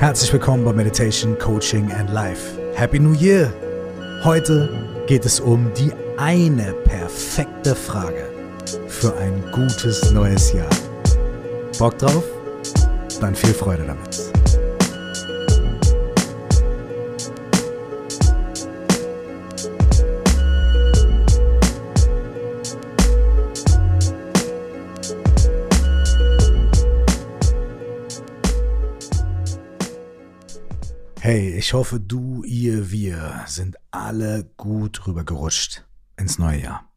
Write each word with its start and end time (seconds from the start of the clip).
Herzlich 0.00 0.32
willkommen 0.32 0.64
bei 0.64 0.72
Meditation, 0.72 1.38
Coaching 1.38 1.92
and 1.92 2.08
Life. 2.08 2.58
Happy 2.74 2.98
New 2.98 3.12
Year! 3.12 3.52
Heute 4.24 4.66
geht 5.06 5.26
es 5.26 5.38
um 5.38 5.70
die 5.74 5.92
eine 6.16 6.72
perfekte 6.72 7.74
Frage 7.74 8.26
für 8.88 9.14
ein 9.18 9.44
gutes 9.52 10.10
neues 10.10 10.54
Jahr. 10.54 10.70
Bock 11.78 11.98
drauf? 11.98 12.24
Dann 13.20 13.34
viel 13.34 13.52
Freude 13.52 13.84
damit. 13.84 14.29
Hey, 31.32 31.54
ich 31.56 31.74
hoffe, 31.74 32.00
du, 32.00 32.42
ihr, 32.42 32.90
wir 32.90 33.44
sind 33.46 33.76
alle 33.92 34.50
gut 34.56 35.06
rübergerutscht 35.06 35.84
ins 36.16 36.40
neue 36.40 36.60
Jahr. 36.60 36.90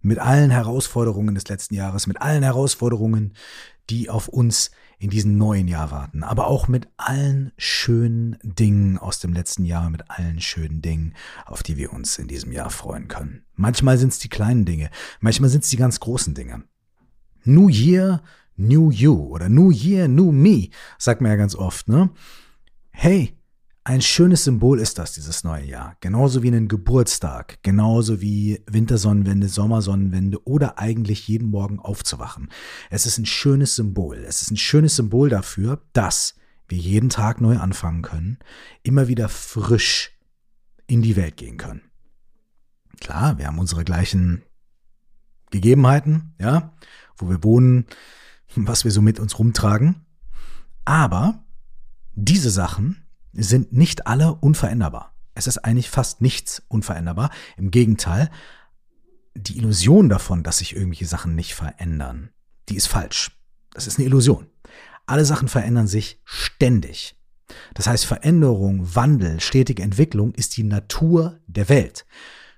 Mit 0.00 0.18
allen 0.18 0.50
Herausforderungen 0.50 1.36
des 1.36 1.46
letzten 1.46 1.76
Jahres, 1.76 2.08
mit 2.08 2.20
allen 2.20 2.42
Herausforderungen, 2.42 3.34
die 3.88 4.10
auf 4.10 4.26
uns 4.26 4.72
in 4.98 5.10
diesem 5.10 5.38
neuen 5.38 5.68
Jahr 5.68 5.92
warten, 5.92 6.24
aber 6.24 6.48
auch 6.48 6.66
mit 6.66 6.88
allen 6.96 7.52
schönen 7.56 8.36
Dingen 8.42 8.98
aus 8.98 9.20
dem 9.20 9.32
letzten 9.32 9.64
Jahr, 9.64 9.90
mit 9.90 10.10
allen 10.10 10.40
schönen 10.40 10.82
Dingen, 10.82 11.14
auf 11.44 11.62
die 11.62 11.76
wir 11.76 11.92
uns 11.92 12.18
in 12.18 12.26
diesem 12.26 12.50
Jahr 12.50 12.70
freuen 12.70 13.06
können. 13.06 13.44
Manchmal 13.54 13.96
sind 13.96 14.08
es 14.08 14.18
die 14.18 14.28
kleinen 14.28 14.64
Dinge, 14.64 14.90
manchmal 15.20 15.50
sind 15.50 15.62
es 15.62 15.70
die 15.70 15.76
ganz 15.76 16.00
großen 16.00 16.34
Dinge. 16.34 16.64
New 17.44 17.68
Year, 17.68 18.24
New 18.56 18.90
You 18.90 19.14
oder 19.28 19.48
New 19.48 19.70
Year, 19.70 20.08
New 20.08 20.32
Me, 20.32 20.70
sagt 20.98 21.20
man 21.20 21.30
ja 21.30 21.36
ganz 21.36 21.54
oft, 21.54 21.86
ne? 21.86 22.10
Hey, 22.98 23.38
ein 23.84 24.00
schönes 24.00 24.44
Symbol 24.44 24.80
ist 24.80 24.98
das, 24.98 25.12
dieses 25.12 25.44
neue 25.44 25.66
Jahr. 25.66 25.96
Genauso 26.00 26.42
wie 26.42 26.48
ein 26.48 26.66
Geburtstag, 26.66 27.62
genauso 27.62 28.22
wie 28.22 28.62
Wintersonnenwende, 28.66 29.48
Sommersonnenwende 29.48 30.44
oder 30.44 30.78
eigentlich 30.78 31.28
jeden 31.28 31.50
Morgen 31.50 31.78
aufzuwachen. 31.78 32.48
Es 32.90 33.04
ist 33.04 33.18
ein 33.18 33.26
schönes 33.26 33.76
Symbol. 33.76 34.16
Es 34.16 34.40
ist 34.40 34.50
ein 34.50 34.56
schönes 34.56 34.96
Symbol 34.96 35.28
dafür, 35.28 35.82
dass 35.92 36.36
wir 36.68 36.78
jeden 36.78 37.10
Tag 37.10 37.40
neu 37.42 37.58
anfangen 37.58 38.00
können, 38.00 38.38
immer 38.82 39.08
wieder 39.08 39.28
frisch 39.28 40.18
in 40.86 41.02
die 41.02 41.16
Welt 41.16 41.36
gehen 41.36 41.58
können. 41.58 41.82
Klar, 43.00 43.36
wir 43.36 43.46
haben 43.46 43.58
unsere 43.58 43.84
gleichen 43.84 44.42
Gegebenheiten, 45.50 46.34
ja, 46.40 46.74
wo 47.18 47.28
wir 47.28 47.44
wohnen, 47.44 47.84
was 48.56 48.84
wir 48.84 48.90
so 48.90 49.02
mit 49.02 49.20
uns 49.20 49.38
rumtragen. 49.38 50.06
Aber 50.86 51.45
diese 52.16 52.50
Sachen 52.50 53.04
sind 53.32 53.72
nicht 53.72 54.06
alle 54.06 54.34
unveränderbar. 54.34 55.14
Es 55.34 55.46
ist 55.46 55.58
eigentlich 55.58 55.90
fast 55.90 56.22
nichts 56.22 56.62
unveränderbar. 56.68 57.30
Im 57.58 57.70
Gegenteil, 57.70 58.30
die 59.34 59.58
Illusion 59.58 60.08
davon, 60.08 60.42
dass 60.42 60.58
sich 60.58 60.74
irgendwelche 60.74 61.06
Sachen 61.06 61.34
nicht 61.34 61.54
verändern, 61.54 62.30
die 62.70 62.76
ist 62.76 62.86
falsch. 62.86 63.38
Das 63.72 63.86
ist 63.86 63.98
eine 63.98 64.06
Illusion. 64.06 64.46
Alle 65.04 65.26
Sachen 65.26 65.48
verändern 65.48 65.86
sich 65.86 66.20
ständig. 66.24 67.16
Das 67.74 67.86
heißt, 67.86 68.06
Veränderung, 68.06 68.94
Wandel, 68.94 69.38
stetige 69.40 69.82
Entwicklung 69.82 70.34
ist 70.34 70.56
die 70.56 70.64
Natur 70.64 71.38
der 71.46 71.68
Welt. 71.68 72.06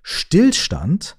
Stillstand 0.03 1.19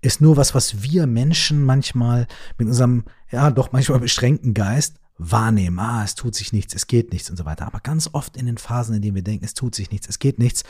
ist 0.00 0.20
nur 0.20 0.36
was, 0.36 0.54
was 0.54 0.82
wir 0.82 1.08
Menschen 1.08 1.62
manchmal 1.64 2.28
mit 2.56 2.68
unserem, 2.68 3.04
ja, 3.30 3.50
doch 3.50 3.72
manchmal 3.72 3.98
beschränkten 3.98 4.54
Geist 4.54 4.99
wahrnehmen, 5.20 5.78
ah, 5.78 6.02
es 6.02 6.14
tut 6.14 6.34
sich 6.34 6.52
nichts, 6.52 6.74
es 6.74 6.86
geht 6.86 7.12
nichts 7.12 7.28
und 7.28 7.36
so 7.36 7.44
weiter. 7.44 7.66
Aber 7.66 7.80
ganz 7.80 8.08
oft 8.12 8.36
in 8.36 8.46
den 8.46 8.56
Phasen, 8.56 8.94
in 8.96 9.02
denen 9.02 9.14
wir 9.14 9.22
denken, 9.22 9.44
es 9.44 9.54
tut 9.54 9.74
sich 9.74 9.90
nichts, 9.90 10.08
es 10.08 10.18
geht 10.18 10.38
nichts, 10.38 10.64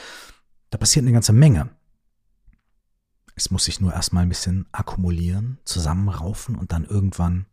da 0.70 0.78
passiert 0.78 1.04
eine 1.04 1.12
ganze 1.12 1.32
Menge. 1.32 1.70
Es 3.36 3.50
muss 3.50 3.64
sich 3.64 3.80
nur 3.80 3.92
erstmal 3.92 4.24
ein 4.24 4.28
bisschen 4.28 4.66
akkumulieren, 4.72 5.58
zusammenraufen 5.64 6.56
und 6.56 6.72
dann 6.72 6.84
irgendwann 6.84 7.46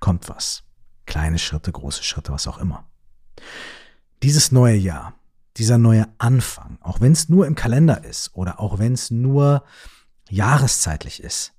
kommt 0.00 0.28
was. 0.28 0.64
Kleine 1.06 1.38
Schritte, 1.38 1.70
große 1.70 2.02
Schritte, 2.02 2.32
was 2.32 2.48
auch 2.48 2.58
immer. 2.58 2.88
Dieses 4.22 4.52
neue 4.52 4.76
Jahr, 4.76 5.14
dieser 5.58 5.76
neue 5.76 6.08
Anfang, 6.18 6.78
auch 6.80 7.02
wenn 7.02 7.12
es 7.12 7.28
nur 7.28 7.46
im 7.46 7.54
Kalender 7.54 8.04
ist 8.04 8.34
oder 8.34 8.58
auch 8.58 8.78
wenn 8.78 8.94
es 8.94 9.10
nur 9.10 9.64
jahreszeitlich 10.30 11.22
ist, 11.22 11.52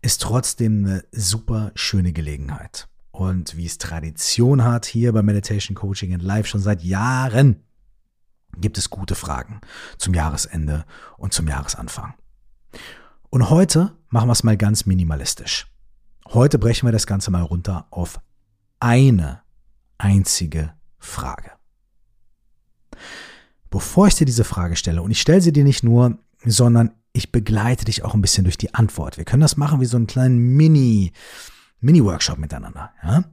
ist 0.00 0.22
trotzdem 0.22 0.84
eine 0.84 1.04
super 1.12 1.72
schöne 1.74 2.12
Gelegenheit. 2.12 2.89
Und 3.20 3.54
wie 3.54 3.66
es 3.66 3.76
Tradition 3.76 4.64
hat 4.64 4.86
hier 4.86 5.12
bei 5.12 5.22
Meditation 5.22 5.74
Coaching 5.74 6.14
and 6.14 6.22
Live 6.22 6.46
schon 6.46 6.62
seit 6.62 6.82
Jahren, 6.82 7.62
gibt 8.56 8.78
es 8.78 8.88
gute 8.88 9.14
Fragen 9.14 9.60
zum 9.98 10.14
Jahresende 10.14 10.86
und 11.18 11.34
zum 11.34 11.46
Jahresanfang. 11.46 12.14
Und 13.28 13.50
heute 13.50 13.94
machen 14.08 14.28
wir 14.28 14.32
es 14.32 14.42
mal 14.42 14.56
ganz 14.56 14.86
minimalistisch. 14.86 15.66
Heute 16.28 16.58
brechen 16.58 16.86
wir 16.86 16.92
das 16.92 17.06
Ganze 17.06 17.30
mal 17.30 17.42
runter 17.42 17.88
auf 17.90 18.18
eine 18.78 19.42
einzige 19.98 20.72
Frage. 20.98 21.50
Bevor 23.68 24.06
ich 24.06 24.14
dir 24.14 24.24
diese 24.24 24.44
Frage 24.44 24.76
stelle, 24.76 25.02
und 25.02 25.10
ich 25.10 25.20
stelle 25.20 25.42
sie 25.42 25.52
dir 25.52 25.64
nicht 25.64 25.84
nur, 25.84 26.18
sondern 26.42 26.92
ich 27.12 27.32
begleite 27.32 27.84
dich 27.84 28.02
auch 28.02 28.14
ein 28.14 28.22
bisschen 28.22 28.44
durch 28.44 28.56
die 28.56 28.72
Antwort. 28.72 29.18
Wir 29.18 29.26
können 29.26 29.42
das 29.42 29.58
machen 29.58 29.82
wie 29.82 29.84
so 29.84 29.98
einen 29.98 30.06
kleinen 30.06 30.38
Mini, 30.56 31.12
Mini-Workshop 31.80 32.38
miteinander. 32.38 32.92
Ja? 33.02 33.24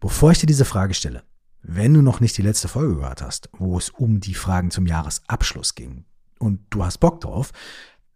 Bevor 0.00 0.32
ich 0.32 0.38
dir 0.38 0.46
diese 0.46 0.64
Frage 0.64 0.94
stelle, 0.94 1.22
wenn 1.62 1.94
du 1.94 2.02
noch 2.02 2.20
nicht 2.20 2.36
die 2.36 2.42
letzte 2.42 2.68
Folge 2.68 2.96
gehört 2.96 3.22
hast, 3.22 3.48
wo 3.52 3.78
es 3.78 3.90
um 3.90 4.20
die 4.20 4.34
Fragen 4.34 4.70
zum 4.70 4.86
Jahresabschluss 4.86 5.74
ging 5.74 6.04
und 6.38 6.60
du 6.70 6.84
hast 6.84 6.98
Bock 6.98 7.20
drauf, 7.20 7.52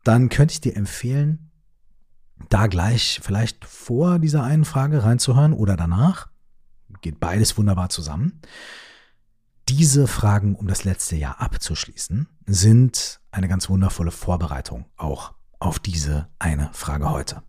dann 0.04 0.28
könnte 0.28 0.53
ich 0.53 0.60
dir 0.60 0.77
empfehlen, 0.77 1.50
da 2.50 2.66
gleich 2.66 3.21
vielleicht 3.22 3.65
vor 3.65 4.19
dieser 4.19 4.43
einen 4.44 4.65
Frage 4.65 5.03
reinzuhören 5.03 5.53
oder 5.53 5.77
danach. 5.77 6.28
Geht 7.00 7.21
beides 7.21 7.56
wunderbar 7.56 7.88
zusammen. 7.88 8.41
Diese 9.69 10.06
Fragen, 10.06 10.54
um 10.54 10.66
das 10.66 10.84
letzte 10.84 11.16
Jahr 11.16 11.41
abzuschließen, 11.41 12.28
sind 12.47 13.21
eine 13.31 13.48
ganz 13.48 13.69
wundervolle 13.69 14.10
Vorbereitung 14.10 14.87
auch 14.97 15.34
auf 15.59 15.78
diese 15.78 16.28
eine 16.38 16.71
Frage 16.72 17.10
heute. 17.10 17.43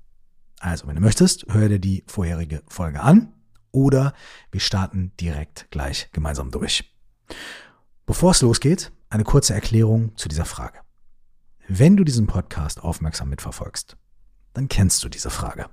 Also, 0.59 0.87
wenn 0.87 0.95
du 0.95 1.01
möchtest, 1.01 1.45
hör 1.49 1.69
dir 1.69 1.79
die 1.79 2.03
vorherige 2.07 2.63
Folge 2.67 3.01
an 3.01 3.33
oder 3.71 4.13
wir 4.51 4.59
starten 4.59 5.13
direkt 5.19 5.67
gleich 5.71 6.09
gemeinsam 6.11 6.51
durch. 6.51 6.93
Bevor 8.05 8.31
es 8.31 8.41
losgeht, 8.41 8.91
eine 9.09 9.23
kurze 9.23 9.53
Erklärung 9.53 10.17
zu 10.17 10.27
dieser 10.27 10.45
Frage. 10.45 10.79
Wenn 11.67 11.95
du 11.95 12.03
diesen 12.03 12.27
Podcast 12.27 12.83
aufmerksam 12.83 13.29
mitverfolgst, 13.29 13.95
dann 14.53 14.67
kennst 14.67 15.03
du 15.03 15.09
diese 15.09 15.29
Frage. 15.29 15.67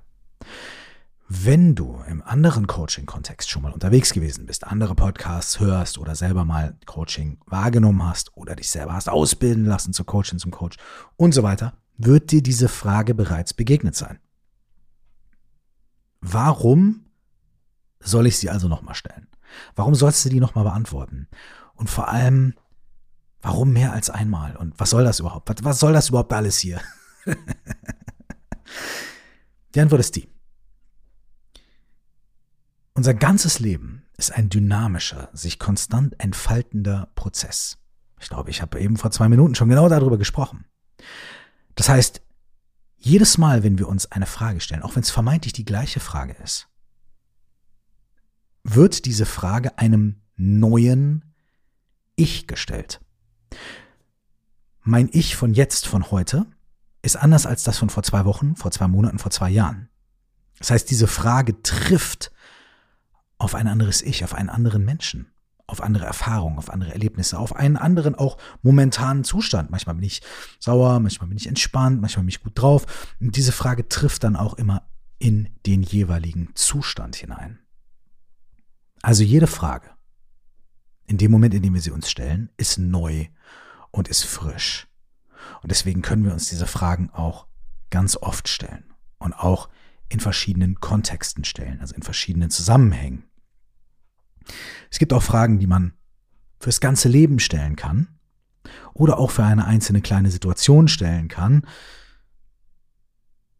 Wenn 1.29 1.75
du 1.75 2.01
im 2.07 2.21
anderen 2.21 2.67
Coaching-Kontext 2.67 3.49
schon 3.49 3.63
mal 3.63 3.73
unterwegs 3.73 4.13
gewesen 4.13 4.45
bist, 4.45 4.65
andere 4.65 4.95
Podcasts 4.95 5.59
hörst 5.59 5.97
oder 5.97 6.15
selber 6.15 6.45
mal 6.45 6.77
Coaching 6.85 7.37
wahrgenommen 7.45 8.07
hast 8.07 8.37
oder 8.37 8.55
dich 8.55 8.69
selber 8.69 8.93
hast 8.93 9.09
ausbilden 9.09 9.65
lassen 9.65 9.91
zu 9.91 10.05
Coaching 10.05 10.39
zum 10.39 10.51
Coach 10.51 10.77
und 11.17 11.33
so 11.33 11.43
weiter, 11.43 11.73
wird 11.97 12.31
dir 12.31 12.41
diese 12.41 12.69
Frage 12.69 13.13
bereits 13.13 13.53
begegnet 13.53 13.95
sein. 13.95 14.19
Warum 16.21 17.05
soll 17.99 18.27
ich 18.27 18.37
sie 18.37 18.49
also 18.49 18.67
nochmal 18.67 18.95
stellen? 18.95 19.27
Warum 19.75 19.95
sollst 19.95 20.23
du 20.25 20.29
die 20.29 20.39
nochmal 20.39 20.63
beantworten? 20.63 21.27
Und 21.75 21.89
vor 21.89 22.09
allem, 22.09 22.55
warum 23.41 23.71
mehr 23.71 23.93
als 23.93 24.09
einmal? 24.09 24.55
Und 24.55 24.79
was 24.79 24.89
soll 24.89 25.03
das 25.03 25.19
überhaupt? 25.19 25.49
Was, 25.49 25.63
was 25.63 25.79
soll 25.79 25.93
das 25.93 26.09
überhaupt 26.09 26.33
alles 26.33 26.57
hier? 26.57 26.81
die 29.75 29.81
Antwort 29.81 29.99
ist 29.99 30.15
die. 30.15 30.29
Unser 32.93 33.13
ganzes 33.13 33.59
Leben 33.59 34.05
ist 34.17 34.31
ein 34.31 34.49
dynamischer, 34.49 35.29
sich 35.33 35.59
konstant 35.59 36.19
entfaltender 36.19 37.11
Prozess. 37.13 37.77
Ich 38.19 38.29
glaube, 38.29 38.49
ich 38.49 38.63
habe 38.63 38.79
eben 38.79 38.97
vor 38.97 39.11
zwei 39.11 39.29
Minuten 39.29 39.53
schon 39.53 39.69
genau 39.69 39.87
darüber 39.87 40.17
gesprochen. 40.17 40.65
Das 41.75 41.89
heißt, 41.89 42.21
jedes 42.97 43.37
Mal, 43.37 43.63
wenn 43.63 43.77
wir 43.77 43.87
uns 43.87 44.11
eine 44.11 44.25
Frage 44.25 44.59
stellen, 44.59 44.83
auch 44.83 44.95
wenn 44.95 45.03
es 45.03 45.11
vermeintlich 45.11 45.53
die 45.53 45.65
gleiche 45.65 45.99
Frage 45.99 46.33
ist, 46.43 46.67
wird 48.63 49.05
diese 49.05 49.25
Frage 49.25 49.77
einem 49.77 50.21
neuen 50.35 51.33
Ich 52.15 52.47
gestellt. 52.47 52.99
Mein 54.81 55.09
Ich 55.11 55.35
von 55.35 55.53
jetzt, 55.53 55.87
von 55.87 56.11
heute, 56.11 56.45
ist 57.01 57.15
anders 57.15 57.45
als 57.45 57.63
das 57.63 57.77
von 57.77 57.89
vor 57.89 58.03
zwei 58.03 58.25
Wochen, 58.25 58.55
vor 58.55 58.71
zwei 58.71 58.87
Monaten, 58.87 59.19
vor 59.19 59.31
zwei 59.31 59.49
Jahren. 59.49 59.89
Das 60.59 60.71
heißt, 60.71 60.89
diese 60.89 61.07
Frage 61.07 61.61
trifft 61.61 62.31
auf 63.37 63.53
ein 63.55 63.67
anderes 63.67 64.01
Ich, 64.01 64.23
auf 64.23 64.33
einen 64.33 64.49
anderen 64.49 64.83
Menschen 64.83 65.31
auf 65.67 65.81
andere 65.81 66.05
Erfahrungen, 66.05 66.57
auf 66.57 66.69
andere 66.69 66.93
Erlebnisse, 66.93 67.37
auf 67.37 67.55
einen 67.55 67.77
anderen 67.77 68.15
auch 68.15 68.37
momentanen 68.63 69.23
Zustand. 69.23 69.69
Manchmal 69.69 69.95
bin 69.95 70.05
ich 70.05 70.21
sauer, 70.59 70.99
manchmal 70.99 71.27
bin 71.27 71.37
ich 71.37 71.47
entspannt, 71.47 72.01
manchmal 72.01 72.23
bin 72.23 72.29
ich 72.29 72.41
gut 72.41 72.53
drauf. 72.55 73.15
Und 73.19 73.35
diese 73.35 73.51
Frage 73.51 73.87
trifft 73.87 74.23
dann 74.23 74.37
auch 74.37 74.53
immer 74.53 74.87
in 75.19 75.49
den 75.65 75.83
jeweiligen 75.83 76.49
Zustand 76.55 77.17
hinein. 77.17 77.59
Also 79.01 79.23
jede 79.23 79.47
Frage 79.47 79.89
in 81.07 81.17
dem 81.17 81.31
Moment, 81.31 81.53
in 81.53 81.63
dem 81.63 81.73
wir 81.73 81.81
sie 81.81 81.91
uns 81.91 82.09
stellen, 82.09 82.49
ist 82.57 82.77
neu 82.77 83.27
und 83.91 84.07
ist 84.09 84.25
frisch. 84.25 84.87
Und 85.61 85.71
deswegen 85.71 86.01
können 86.01 86.25
wir 86.25 86.33
uns 86.33 86.49
diese 86.49 86.67
Fragen 86.67 87.09
auch 87.11 87.47
ganz 87.89 88.17
oft 88.17 88.49
stellen 88.49 88.93
und 89.17 89.33
auch 89.33 89.69
in 90.09 90.19
verschiedenen 90.19 90.79
Kontexten 90.79 91.45
stellen, 91.45 91.79
also 91.79 91.95
in 91.95 92.03
verschiedenen 92.03 92.49
Zusammenhängen. 92.49 93.23
Es 94.89 94.99
gibt 94.99 95.13
auch 95.13 95.23
Fragen, 95.23 95.59
die 95.59 95.67
man 95.67 95.93
fürs 96.59 96.79
ganze 96.79 97.09
Leben 97.09 97.39
stellen 97.39 97.75
kann 97.75 98.07
oder 98.93 99.17
auch 99.19 99.31
für 99.31 99.43
eine 99.43 99.65
einzelne 99.65 100.01
kleine 100.01 100.31
Situation 100.31 100.87
stellen 100.87 101.27
kann. 101.27 101.65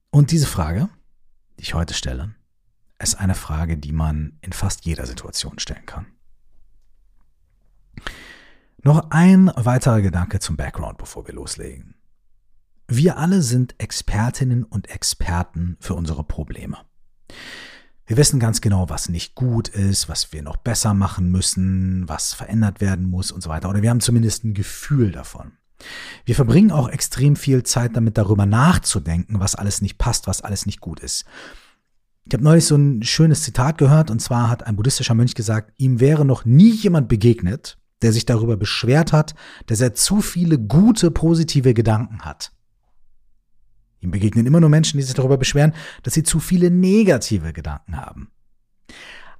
Und 0.09 0.31
diese 0.31 0.47
Frage, 0.47 0.89
die 1.59 1.63
ich 1.63 1.73
heute 1.73 1.93
stelle, 1.93 2.35
ist 2.99 3.15
eine 3.15 3.35
Frage, 3.35 3.77
die 3.77 3.91
man 3.91 4.37
in 4.41 4.53
fast 4.53 4.85
jeder 4.85 5.05
Situation 5.05 5.59
stellen 5.59 5.85
kann. 5.85 6.07
Noch 8.83 9.11
ein 9.11 9.51
weiterer 9.55 10.01
Gedanke 10.01 10.39
zum 10.39 10.55
Background, 10.55 10.97
bevor 10.97 11.27
wir 11.27 11.33
loslegen. 11.33 11.95
Wir 12.87 13.17
alle 13.17 13.41
sind 13.41 13.75
Expertinnen 13.79 14.63
und 14.63 14.89
Experten 14.89 15.77
für 15.79 15.93
unsere 15.93 16.23
Probleme. 16.23 16.77
Wir 18.07 18.15
wissen 18.15 18.39
ganz 18.39 18.61
genau, 18.61 18.89
was 18.89 19.09
nicht 19.09 19.35
gut 19.35 19.67
ist, 19.67 20.07
was 20.07 20.31
wir 20.31 20.41
noch 20.41 20.55
besser 20.55 20.93
machen 20.93 21.29
müssen, 21.29 22.07
was 22.07 22.33
verändert 22.33 22.79
werden 22.79 23.09
muss 23.09 23.33
und 23.33 23.43
so 23.43 23.49
weiter. 23.49 23.69
Oder 23.69 23.81
wir 23.81 23.89
haben 23.89 23.99
zumindest 23.99 24.45
ein 24.45 24.53
Gefühl 24.53 25.11
davon. 25.11 25.51
Wir 26.23 26.33
verbringen 26.33 26.71
auch 26.71 26.87
extrem 26.87 27.35
viel 27.35 27.63
Zeit 27.63 27.97
damit, 27.97 28.17
darüber 28.17 28.45
nachzudenken, 28.45 29.41
was 29.41 29.55
alles 29.55 29.81
nicht 29.81 29.97
passt, 29.97 30.25
was 30.25 30.41
alles 30.41 30.65
nicht 30.65 30.79
gut 30.79 31.01
ist. 31.01 31.25
Ich 32.25 32.33
habe 32.33 32.45
neulich 32.45 32.65
so 32.65 32.75
ein 32.75 33.03
schönes 33.03 33.43
Zitat 33.43 33.77
gehört, 33.77 34.09
und 34.09 34.21
zwar 34.21 34.49
hat 34.49 34.65
ein 34.65 34.77
buddhistischer 34.77 35.13
Mönch 35.13 35.35
gesagt, 35.35 35.73
ihm 35.77 35.99
wäre 35.99 36.23
noch 36.23 36.45
nie 36.45 36.71
jemand 36.71 37.09
begegnet, 37.09 37.77
der 38.01 38.13
sich 38.13 38.25
darüber 38.25 38.55
beschwert 38.55 39.11
hat, 39.11 39.35
dass 39.65 39.81
er 39.81 39.93
zu 39.93 40.21
viele 40.21 40.57
gute, 40.57 41.11
positive 41.11 41.73
Gedanken 41.73 42.21
hat. 42.21 42.53
Ihm 44.07 44.11
begegnen 44.11 44.45
immer 44.45 44.61
nur 44.61 44.69
Menschen, 44.69 44.97
die 44.97 45.03
sich 45.03 45.13
darüber 45.13 45.37
beschweren, 45.37 45.73
dass 46.03 46.13
sie 46.13 46.23
zu 46.23 46.39
viele 46.39 46.71
negative 46.71 47.51
Gedanken 47.51 47.97
haben. 47.97 48.29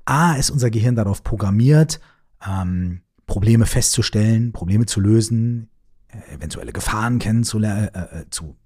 A 0.05 0.33
ist 0.33 0.49
unser 0.49 0.69
Gehirn 0.69 0.95
darauf 0.95 1.23
programmiert, 1.23 1.99
ähm, 2.45 3.01
Probleme 3.25 3.65
festzustellen, 3.65 4.51
Probleme 4.51 4.85
zu 4.85 4.99
lösen, 4.99 5.69
äh, 6.07 6.35
eventuelle 6.35 6.73
Gefahren 6.73 7.19
kennenzulernen, 7.19 7.89
äh, 7.93 8.19
äh, 8.19 8.29
zu, 8.29 8.57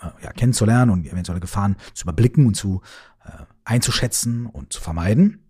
äh, 0.00 0.24
ja, 0.24 0.32
kennenzulernen 0.32 0.90
und 0.90 1.06
eventuelle 1.06 1.40
Gefahren 1.40 1.76
zu 1.94 2.04
überblicken 2.04 2.46
und 2.46 2.54
zu 2.54 2.80
äh, 3.24 3.44
einzuschätzen 3.64 4.46
und 4.46 4.72
zu 4.72 4.80
vermeiden. 4.80 5.44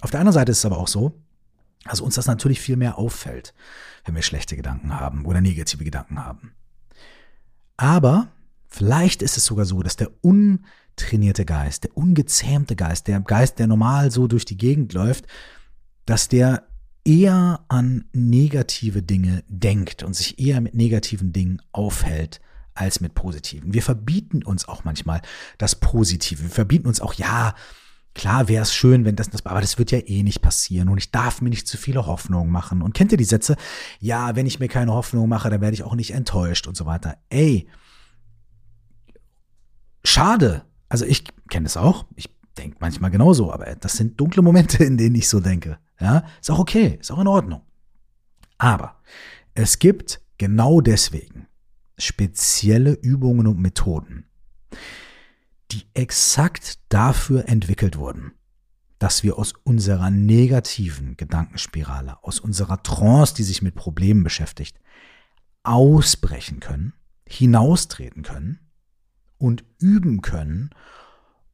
Auf 0.00 0.10
der 0.10 0.20
anderen 0.20 0.34
Seite 0.34 0.52
ist 0.52 0.58
es 0.58 0.66
aber 0.66 0.78
auch 0.78 0.88
so, 0.88 1.20
dass 1.84 2.00
uns 2.00 2.14
das 2.14 2.26
natürlich 2.26 2.60
viel 2.60 2.76
mehr 2.76 2.98
auffällt, 2.98 3.54
wenn 4.04 4.14
wir 4.14 4.22
schlechte 4.22 4.56
Gedanken 4.56 4.98
haben 4.98 5.24
oder 5.24 5.40
negative 5.40 5.84
Gedanken 5.84 6.22
haben. 6.24 6.52
Aber 7.76 8.28
Vielleicht 8.68 9.22
ist 9.22 9.36
es 9.36 9.44
sogar 9.44 9.64
so, 9.64 9.82
dass 9.82 9.96
der 9.96 10.10
untrainierte 10.22 11.44
Geist, 11.44 11.84
der 11.84 11.96
ungezähmte 11.96 12.76
Geist, 12.76 13.08
der 13.08 13.20
Geist, 13.20 13.58
der 13.58 13.66
normal 13.66 14.10
so 14.10 14.26
durch 14.26 14.44
die 14.44 14.58
Gegend 14.58 14.92
läuft, 14.92 15.26
dass 16.06 16.28
der 16.28 16.68
eher 17.04 17.64
an 17.68 18.04
negative 18.12 19.02
Dinge 19.02 19.42
denkt 19.48 20.02
und 20.02 20.14
sich 20.14 20.38
eher 20.38 20.60
mit 20.60 20.74
negativen 20.74 21.32
Dingen 21.32 21.62
aufhält 21.72 22.40
als 22.74 23.00
mit 23.00 23.14
positiven. 23.14 23.72
Wir 23.74 23.82
verbieten 23.82 24.42
uns 24.42 24.68
auch 24.68 24.84
manchmal 24.84 25.22
das 25.56 25.74
Positive. 25.74 26.42
Wir 26.42 26.50
verbieten 26.50 26.86
uns 26.86 27.00
auch, 27.00 27.14
ja, 27.14 27.54
klar 28.14 28.48
wäre 28.48 28.62
es 28.62 28.74
schön, 28.74 29.04
wenn 29.04 29.16
das, 29.16 29.30
das, 29.30 29.44
aber 29.46 29.60
das 29.60 29.78
wird 29.78 29.90
ja 29.90 29.98
eh 29.98 30.22
nicht 30.22 30.42
passieren 30.42 30.88
und 30.88 30.98
ich 30.98 31.10
darf 31.10 31.40
mir 31.40 31.50
nicht 31.50 31.66
zu 31.66 31.76
viele 31.76 32.06
Hoffnungen 32.06 32.50
machen. 32.50 32.82
Und 32.82 32.94
kennt 32.94 33.12
ihr 33.12 33.18
die 33.18 33.24
Sätze? 33.24 33.56
Ja, 34.00 34.36
wenn 34.36 34.46
ich 34.46 34.60
mir 34.60 34.68
keine 34.68 34.92
Hoffnung 34.92 35.28
mache, 35.28 35.50
dann 35.50 35.60
werde 35.60 35.74
ich 35.74 35.82
auch 35.82 35.94
nicht 35.94 36.12
enttäuscht 36.12 36.66
und 36.66 36.76
so 36.76 36.84
weiter. 36.86 37.16
Ey, 37.30 37.68
schade. 40.08 40.64
Also 40.88 41.04
ich 41.04 41.24
kenne 41.48 41.66
es 41.66 41.76
auch. 41.76 42.06
Ich 42.16 42.30
denke 42.56 42.78
manchmal 42.80 43.10
genauso, 43.10 43.52
aber 43.52 43.74
das 43.76 43.94
sind 43.94 44.18
dunkle 44.20 44.42
Momente, 44.42 44.82
in 44.84 44.96
denen 44.96 45.14
ich 45.14 45.28
so 45.28 45.40
denke. 45.40 45.78
Ja, 46.00 46.24
ist 46.40 46.50
auch 46.50 46.58
okay, 46.58 46.98
ist 47.00 47.10
auch 47.10 47.20
in 47.20 47.26
Ordnung. 47.26 47.62
Aber 48.58 48.96
es 49.54 49.78
gibt 49.78 50.20
genau 50.38 50.80
deswegen 50.80 51.46
spezielle 51.96 52.92
Übungen 52.92 53.46
und 53.46 53.58
Methoden, 53.58 54.24
die 55.72 55.82
exakt 55.94 56.78
dafür 56.88 57.48
entwickelt 57.48 57.98
wurden, 57.98 58.32
dass 58.98 59.22
wir 59.22 59.38
aus 59.38 59.52
unserer 59.64 60.10
negativen 60.10 61.16
Gedankenspirale, 61.16 62.22
aus 62.22 62.40
unserer 62.40 62.82
Trance, 62.82 63.34
die 63.34 63.42
sich 63.42 63.62
mit 63.62 63.74
Problemen 63.74 64.24
beschäftigt, 64.24 64.78
ausbrechen 65.64 66.60
können, 66.60 66.94
hinaustreten 67.26 68.22
können 68.22 68.67
und 69.38 69.64
üben 69.78 70.20
können, 70.20 70.70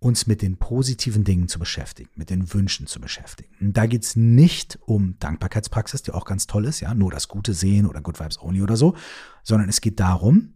uns 0.05 0.27
mit 0.27 0.43
den 0.43 0.59
positiven 0.59 1.25
Dingen 1.25 1.49
zu 1.49 1.59
beschäftigen, 1.59 2.11
mit 2.15 2.29
den 2.29 2.53
Wünschen 2.53 2.87
zu 2.87 3.01
beschäftigen. 3.01 3.55
Und 3.59 3.77
da 3.77 3.87
geht's 3.87 4.17
nicht 4.17 4.79
um 4.83 5.19
Dankbarkeitspraxis, 5.19 6.03
die 6.03 6.13
auch 6.13 6.27
ganz 6.27 6.47
toll 6.47 6.67
ist, 6.67 6.81
ja, 6.81 6.93
nur 6.93 7.11
das 7.11 7.27
Gute 7.27 7.55
sehen 7.55 7.87
oder 7.87 8.03
Good 8.03 8.21
Vibes 8.21 8.41
Only 8.41 8.61
oder 8.61 8.77
so, 8.77 8.95
sondern 9.43 9.71
es 9.71 9.81
geht 9.81 10.01
darum, 10.01 10.53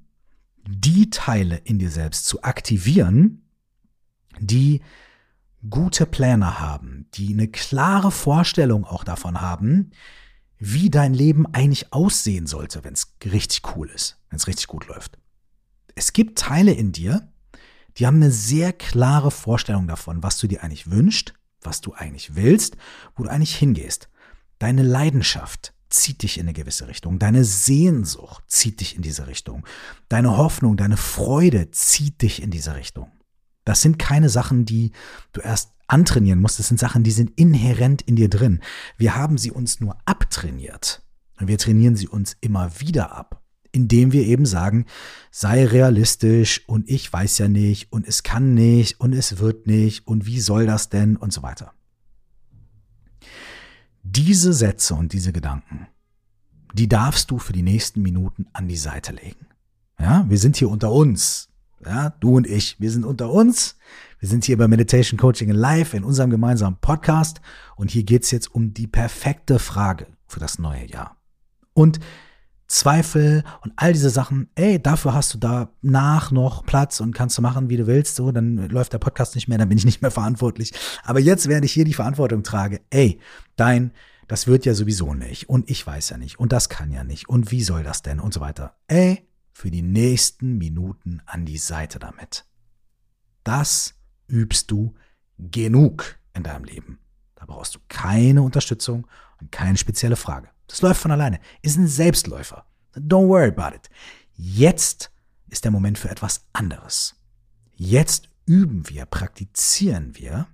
die 0.68 1.08
Teile 1.08 1.56
in 1.64 1.78
dir 1.78 1.90
selbst 1.90 2.26
zu 2.26 2.42
aktivieren, 2.42 3.48
die 4.38 4.82
gute 5.68 6.04
Pläne 6.04 6.60
haben, 6.60 7.06
die 7.14 7.32
eine 7.32 7.48
klare 7.48 8.10
Vorstellung 8.10 8.84
auch 8.84 9.02
davon 9.02 9.40
haben, 9.40 9.92
wie 10.58 10.90
dein 10.90 11.14
Leben 11.14 11.46
eigentlich 11.54 11.92
aussehen 11.92 12.46
sollte, 12.46 12.84
wenn 12.84 12.92
es 12.92 13.14
richtig 13.24 13.62
cool 13.74 13.88
ist, 13.88 14.18
wenn 14.28 14.36
es 14.36 14.46
richtig 14.46 14.66
gut 14.66 14.88
läuft 14.88 15.18
es 15.98 16.12
gibt 16.12 16.38
Teile 16.38 16.72
in 16.72 16.92
dir, 16.92 17.28
die 17.96 18.06
haben 18.06 18.16
eine 18.16 18.30
sehr 18.30 18.72
klare 18.72 19.32
Vorstellung 19.32 19.88
davon, 19.88 20.22
was 20.22 20.38
du 20.38 20.46
dir 20.46 20.62
eigentlich 20.62 20.90
wünschst, 20.90 21.34
was 21.60 21.80
du 21.80 21.92
eigentlich 21.92 22.36
willst, 22.36 22.76
wo 23.16 23.24
du 23.24 23.28
eigentlich 23.28 23.56
hingehst. 23.56 24.08
Deine 24.60 24.84
Leidenschaft 24.84 25.74
zieht 25.90 26.22
dich 26.22 26.38
in 26.38 26.44
eine 26.44 26.52
gewisse 26.52 26.86
Richtung. 26.86 27.18
Deine 27.18 27.44
Sehnsucht 27.44 28.44
zieht 28.46 28.80
dich 28.80 28.94
in 28.94 29.02
diese 29.02 29.26
Richtung. 29.26 29.64
Deine 30.08 30.36
Hoffnung, 30.36 30.76
deine 30.76 30.96
Freude 30.96 31.72
zieht 31.72 32.22
dich 32.22 32.42
in 32.42 32.52
diese 32.52 32.76
Richtung. 32.76 33.10
Das 33.64 33.82
sind 33.82 33.98
keine 33.98 34.28
Sachen, 34.28 34.64
die 34.64 34.92
du 35.32 35.40
erst 35.40 35.72
antrainieren 35.88 36.40
musst. 36.40 36.60
Das 36.60 36.68
sind 36.68 36.78
Sachen, 36.78 37.02
die 37.02 37.10
sind 37.10 37.32
inhärent 37.36 38.02
in 38.02 38.14
dir 38.14 38.30
drin. 38.30 38.60
Wir 38.96 39.16
haben 39.16 39.36
sie 39.36 39.50
uns 39.50 39.80
nur 39.80 39.96
abtrainiert. 40.04 41.02
Und 41.40 41.48
wir 41.48 41.58
trainieren 41.58 41.96
sie 41.96 42.06
uns 42.06 42.36
immer 42.40 42.80
wieder 42.80 43.12
ab 43.12 43.37
indem 43.78 44.10
wir 44.12 44.26
eben 44.26 44.44
sagen, 44.44 44.86
sei 45.30 45.64
realistisch 45.64 46.62
und 46.66 46.90
ich 46.90 47.12
weiß 47.12 47.38
ja 47.38 47.46
nicht 47.46 47.92
und 47.92 48.08
es 48.08 48.24
kann 48.24 48.54
nicht 48.54 49.00
und 49.00 49.12
es 49.12 49.38
wird 49.38 49.68
nicht 49.68 50.06
und 50.08 50.26
wie 50.26 50.40
soll 50.40 50.66
das 50.66 50.88
denn 50.88 51.16
und 51.16 51.32
so 51.32 51.44
weiter. 51.44 51.72
Diese 54.02 54.52
Sätze 54.52 54.94
und 54.94 55.12
diese 55.12 55.32
Gedanken, 55.32 55.86
die 56.74 56.88
darfst 56.88 57.30
du 57.30 57.38
für 57.38 57.52
die 57.52 57.62
nächsten 57.62 58.02
Minuten 58.02 58.46
an 58.52 58.66
die 58.66 58.76
Seite 58.76 59.12
legen. 59.12 59.46
Ja, 60.00 60.26
wir 60.28 60.38
sind 60.38 60.56
hier 60.56 60.70
unter 60.70 60.90
uns. 60.90 61.48
Ja, 61.84 62.10
du 62.10 62.36
und 62.36 62.46
ich, 62.48 62.80
wir 62.80 62.90
sind 62.90 63.04
unter 63.04 63.30
uns. 63.30 63.76
Wir 64.18 64.28
sind 64.28 64.44
hier 64.44 64.58
bei 64.58 64.66
Meditation 64.66 65.18
Coaching 65.18 65.50
Live 65.50 65.94
in 65.94 66.02
unserem 66.02 66.30
gemeinsamen 66.30 66.78
Podcast 66.80 67.40
und 67.76 67.92
hier 67.92 68.02
geht's 68.02 68.32
jetzt 68.32 68.52
um 68.52 68.74
die 68.74 68.88
perfekte 68.88 69.60
Frage 69.60 70.08
für 70.26 70.40
das 70.40 70.58
neue 70.58 70.86
Jahr. 70.86 71.16
Und 71.74 72.00
Zweifel 72.68 73.44
und 73.62 73.72
all 73.76 73.94
diese 73.94 74.10
Sachen, 74.10 74.50
ey, 74.54 74.80
dafür 74.80 75.14
hast 75.14 75.32
du 75.32 75.38
da 75.38 75.70
nach 75.80 76.30
noch 76.30 76.66
Platz 76.66 77.00
und 77.00 77.14
kannst 77.14 77.38
du 77.38 77.42
machen, 77.42 77.70
wie 77.70 77.78
du 77.78 77.86
willst, 77.86 78.14
so, 78.14 78.30
dann 78.30 78.56
läuft 78.68 78.92
der 78.92 78.98
Podcast 78.98 79.34
nicht 79.34 79.48
mehr, 79.48 79.56
dann 79.56 79.70
bin 79.70 79.78
ich 79.78 79.86
nicht 79.86 80.02
mehr 80.02 80.10
verantwortlich. 80.10 80.72
Aber 81.02 81.18
jetzt, 81.18 81.48
während 81.48 81.64
ich 81.64 81.72
hier 81.72 81.86
die 81.86 81.94
Verantwortung 81.94 82.42
trage, 82.42 82.82
ey, 82.90 83.20
dein, 83.56 83.92
das 84.26 84.46
wird 84.46 84.66
ja 84.66 84.74
sowieso 84.74 85.14
nicht 85.14 85.48
und 85.48 85.70
ich 85.70 85.86
weiß 85.86 86.10
ja 86.10 86.18
nicht 86.18 86.38
und 86.38 86.52
das 86.52 86.68
kann 86.68 86.92
ja 86.92 87.04
nicht 87.04 87.28
und 87.30 87.50
wie 87.50 87.62
soll 87.62 87.82
das 87.82 88.02
denn 88.02 88.20
und 88.20 88.34
so 88.34 88.40
weiter. 88.40 88.76
Ey, 88.86 89.26
für 89.52 89.70
die 89.70 89.82
nächsten 89.82 90.58
Minuten 90.58 91.22
an 91.24 91.46
die 91.46 91.58
Seite 91.58 91.98
damit. 91.98 92.44
Das 93.44 93.94
übst 94.28 94.70
du 94.70 94.94
genug 95.38 96.16
in 96.34 96.42
deinem 96.42 96.64
Leben. 96.64 96.98
Da 97.34 97.46
brauchst 97.46 97.74
du 97.74 97.78
keine 97.88 98.42
Unterstützung 98.42 99.06
und 99.40 99.50
keine 99.50 99.78
spezielle 99.78 100.16
Frage. 100.16 100.50
Das 100.68 100.82
läuft 100.82 101.00
von 101.00 101.10
alleine. 101.10 101.40
Ist 101.62 101.76
ein 101.76 101.88
Selbstläufer. 101.88 102.64
Don't 102.94 103.28
worry 103.28 103.48
about 103.48 103.74
it. 103.74 103.90
Jetzt 104.34 105.10
ist 105.48 105.64
der 105.64 105.72
Moment 105.72 105.98
für 105.98 106.10
etwas 106.10 106.44
anderes. 106.52 107.16
Jetzt 107.74 108.28
üben 108.46 108.88
wir, 108.88 109.06
praktizieren 109.06 110.16
wir, 110.16 110.46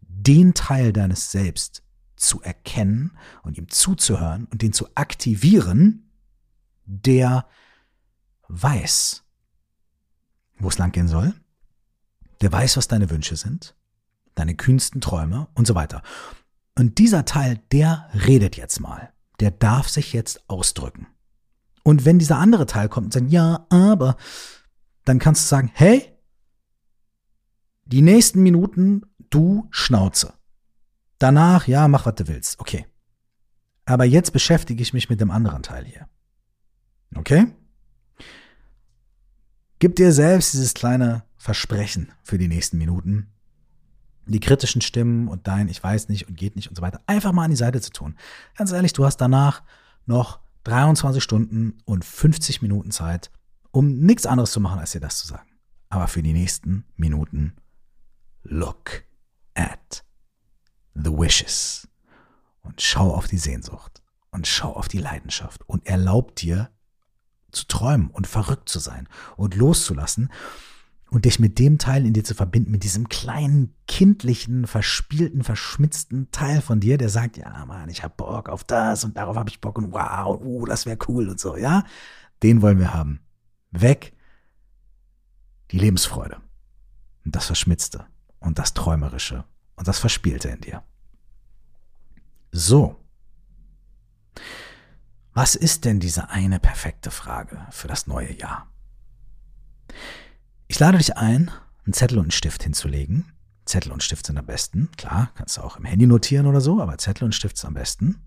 den 0.00 0.52
Teil 0.54 0.92
deines 0.92 1.30
Selbst 1.30 1.82
zu 2.16 2.42
erkennen 2.42 3.16
und 3.42 3.56
ihm 3.56 3.68
zuzuhören 3.68 4.44
und 4.46 4.62
den 4.62 4.72
zu 4.72 4.88
aktivieren, 4.94 6.10
der 6.84 7.46
weiß, 8.48 9.22
wo 10.58 10.68
es 10.68 10.78
langgehen 10.78 11.08
soll, 11.08 11.34
der 12.40 12.52
weiß, 12.52 12.76
was 12.76 12.88
deine 12.88 13.10
Wünsche 13.10 13.36
sind, 13.36 13.74
deine 14.34 14.54
kühnsten 14.54 15.00
Träume 15.00 15.48
und 15.54 15.66
so 15.66 15.74
weiter. 15.74 16.02
Und 16.76 16.98
dieser 16.98 17.24
Teil, 17.24 17.58
der 17.72 18.10
redet 18.12 18.56
jetzt 18.56 18.80
mal 18.80 19.12
der 19.40 19.50
darf 19.50 19.88
sich 19.88 20.12
jetzt 20.12 20.48
ausdrücken. 20.48 21.06
Und 21.82 22.04
wenn 22.04 22.18
dieser 22.18 22.38
andere 22.38 22.66
Teil 22.66 22.88
kommt 22.88 23.06
und 23.06 23.12
sagt, 23.12 23.30
ja, 23.30 23.66
aber, 23.70 24.16
dann 25.04 25.18
kannst 25.18 25.44
du 25.44 25.48
sagen, 25.48 25.70
hey, 25.74 26.12
die 27.86 28.02
nächsten 28.02 28.42
Minuten, 28.42 29.02
du 29.30 29.66
Schnauze. 29.70 30.34
Danach, 31.18 31.66
ja, 31.66 31.88
mach, 31.88 32.06
was 32.06 32.14
du 32.14 32.28
willst. 32.28 32.60
Okay. 32.60 32.86
Aber 33.84 34.04
jetzt 34.04 34.32
beschäftige 34.32 34.82
ich 34.82 34.92
mich 34.92 35.10
mit 35.10 35.20
dem 35.20 35.30
anderen 35.30 35.62
Teil 35.62 35.84
hier. 35.84 36.08
Okay? 37.16 37.46
Gib 39.80 39.96
dir 39.96 40.12
selbst 40.12 40.52
dieses 40.52 40.74
kleine 40.74 41.24
Versprechen 41.36 42.12
für 42.22 42.38
die 42.38 42.48
nächsten 42.48 42.78
Minuten. 42.78 43.32
Die 44.32 44.40
kritischen 44.40 44.80
Stimmen 44.80 45.28
und 45.28 45.46
dein 45.48 45.68
Ich 45.68 45.82
weiß 45.82 46.08
nicht 46.08 46.28
und 46.28 46.36
geht 46.36 46.56
nicht 46.56 46.68
und 46.68 46.76
so 46.76 46.82
weiter 46.82 47.00
einfach 47.06 47.32
mal 47.32 47.44
an 47.44 47.50
die 47.50 47.56
Seite 47.56 47.80
zu 47.80 47.90
tun. 47.90 48.16
Ganz 48.56 48.70
ehrlich, 48.70 48.92
du 48.92 49.04
hast 49.04 49.16
danach 49.16 49.62
noch 50.06 50.40
23 50.64 51.22
Stunden 51.22 51.78
und 51.84 52.04
50 52.04 52.62
Minuten 52.62 52.90
Zeit, 52.90 53.30
um 53.70 53.98
nichts 54.00 54.26
anderes 54.26 54.52
zu 54.52 54.60
machen, 54.60 54.78
als 54.78 54.92
dir 54.92 55.00
das 55.00 55.18
zu 55.18 55.26
sagen. 55.26 55.50
Aber 55.88 56.06
für 56.06 56.22
die 56.22 56.32
nächsten 56.32 56.84
Minuten, 56.96 57.56
look 58.42 59.02
at 59.54 60.04
the 60.94 61.10
wishes 61.10 61.88
und 62.62 62.80
schau 62.80 63.12
auf 63.12 63.26
die 63.26 63.38
Sehnsucht 63.38 64.02
und 64.30 64.46
schau 64.46 64.72
auf 64.72 64.88
die 64.88 64.98
Leidenschaft 64.98 65.68
und 65.68 65.86
erlaub 65.86 66.36
dir 66.36 66.70
zu 67.50 67.66
träumen 67.66 68.10
und 68.10 68.26
verrückt 68.26 68.68
zu 68.68 68.78
sein 68.78 69.08
und 69.36 69.56
loszulassen 69.56 70.30
und 71.10 71.24
dich 71.24 71.40
mit 71.40 71.58
dem 71.58 71.78
Teil 71.78 72.06
in 72.06 72.12
dir 72.12 72.22
zu 72.22 72.34
verbinden, 72.34 72.70
mit 72.70 72.84
diesem 72.84 73.08
kleinen, 73.08 73.74
kindlichen, 73.88 74.66
verspielten, 74.66 75.42
verschmitzten 75.42 76.30
Teil 76.30 76.60
von 76.60 76.78
dir, 76.80 76.98
der 76.98 77.08
sagt, 77.08 77.36
ja, 77.36 77.66
Mann, 77.66 77.88
ich 77.88 78.04
hab 78.04 78.16
Bock 78.16 78.48
auf 78.48 78.62
das 78.64 79.04
und 79.04 79.16
darauf 79.16 79.36
habe 79.36 79.50
ich 79.50 79.60
Bock 79.60 79.78
und 79.78 79.92
wow, 79.92 80.40
uh, 80.40 80.66
das 80.66 80.86
wäre 80.86 80.98
cool 81.08 81.28
und 81.28 81.40
so, 81.40 81.56
ja? 81.56 81.84
Den 82.42 82.62
wollen 82.62 82.78
wir 82.78 82.94
haben. 82.94 83.20
Weg 83.72 84.14
die 85.72 85.78
Lebensfreude 85.78 86.40
und 87.24 87.34
das 87.34 87.46
Verschmitzte 87.46 88.06
und 88.38 88.58
das 88.58 88.74
Träumerische 88.74 89.44
und 89.76 89.88
das 89.88 89.98
Verspielte 89.98 90.48
in 90.48 90.60
dir. 90.60 90.82
So. 92.52 92.96
Was 95.32 95.54
ist 95.54 95.84
denn 95.84 96.00
diese 96.00 96.30
eine 96.30 96.58
perfekte 96.58 97.10
Frage 97.10 97.66
für 97.70 97.88
das 97.88 98.06
neue 98.06 98.32
Jahr? 98.32 98.68
Ich 100.70 100.78
lade 100.78 100.98
dich 100.98 101.16
ein, 101.16 101.50
einen 101.84 101.94
Zettel 101.94 102.18
und 102.18 102.26
einen 102.26 102.30
Stift 102.30 102.62
hinzulegen. 102.62 103.32
Zettel 103.64 103.90
und 103.90 104.04
Stift 104.04 104.24
sind 104.24 104.38
am 104.38 104.46
besten. 104.46 104.88
Klar, 104.96 105.32
kannst 105.34 105.56
du 105.56 105.62
auch 105.62 105.76
im 105.76 105.84
Handy 105.84 106.06
notieren 106.06 106.46
oder 106.46 106.60
so, 106.60 106.80
aber 106.80 106.96
Zettel 106.96 107.24
und 107.24 107.34
Stift 107.34 107.56
sind 107.56 107.66
am 107.66 107.74
besten. 107.74 108.24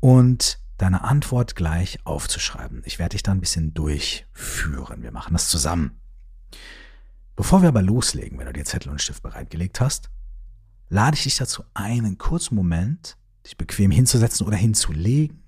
Und 0.00 0.58
deine 0.78 1.04
Antwort 1.04 1.56
gleich 1.56 1.98
aufzuschreiben. 2.06 2.80
Ich 2.86 2.98
werde 2.98 3.10
dich 3.10 3.22
da 3.22 3.32
ein 3.32 3.40
bisschen 3.40 3.74
durchführen. 3.74 5.02
Wir 5.02 5.12
machen 5.12 5.34
das 5.34 5.50
zusammen. 5.50 6.00
Bevor 7.36 7.60
wir 7.60 7.68
aber 7.68 7.82
loslegen, 7.82 8.38
wenn 8.38 8.46
du 8.46 8.54
dir 8.54 8.64
Zettel 8.64 8.90
und 8.90 9.02
Stift 9.02 9.22
bereitgelegt 9.22 9.82
hast, 9.82 10.08
lade 10.88 11.18
ich 11.18 11.24
dich 11.24 11.36
dazu 11.36 11.64
ein, 11.74 12.06
einen 12.06 12.16
kurzen 12.16 12.54
Moment 12.54 13.18
dich 13.44 13.58
bequem 13.58 13.90
hinzusetzen 13.90 14.46
oder 14.46 14.56
hinzulegen. 14.56 15.44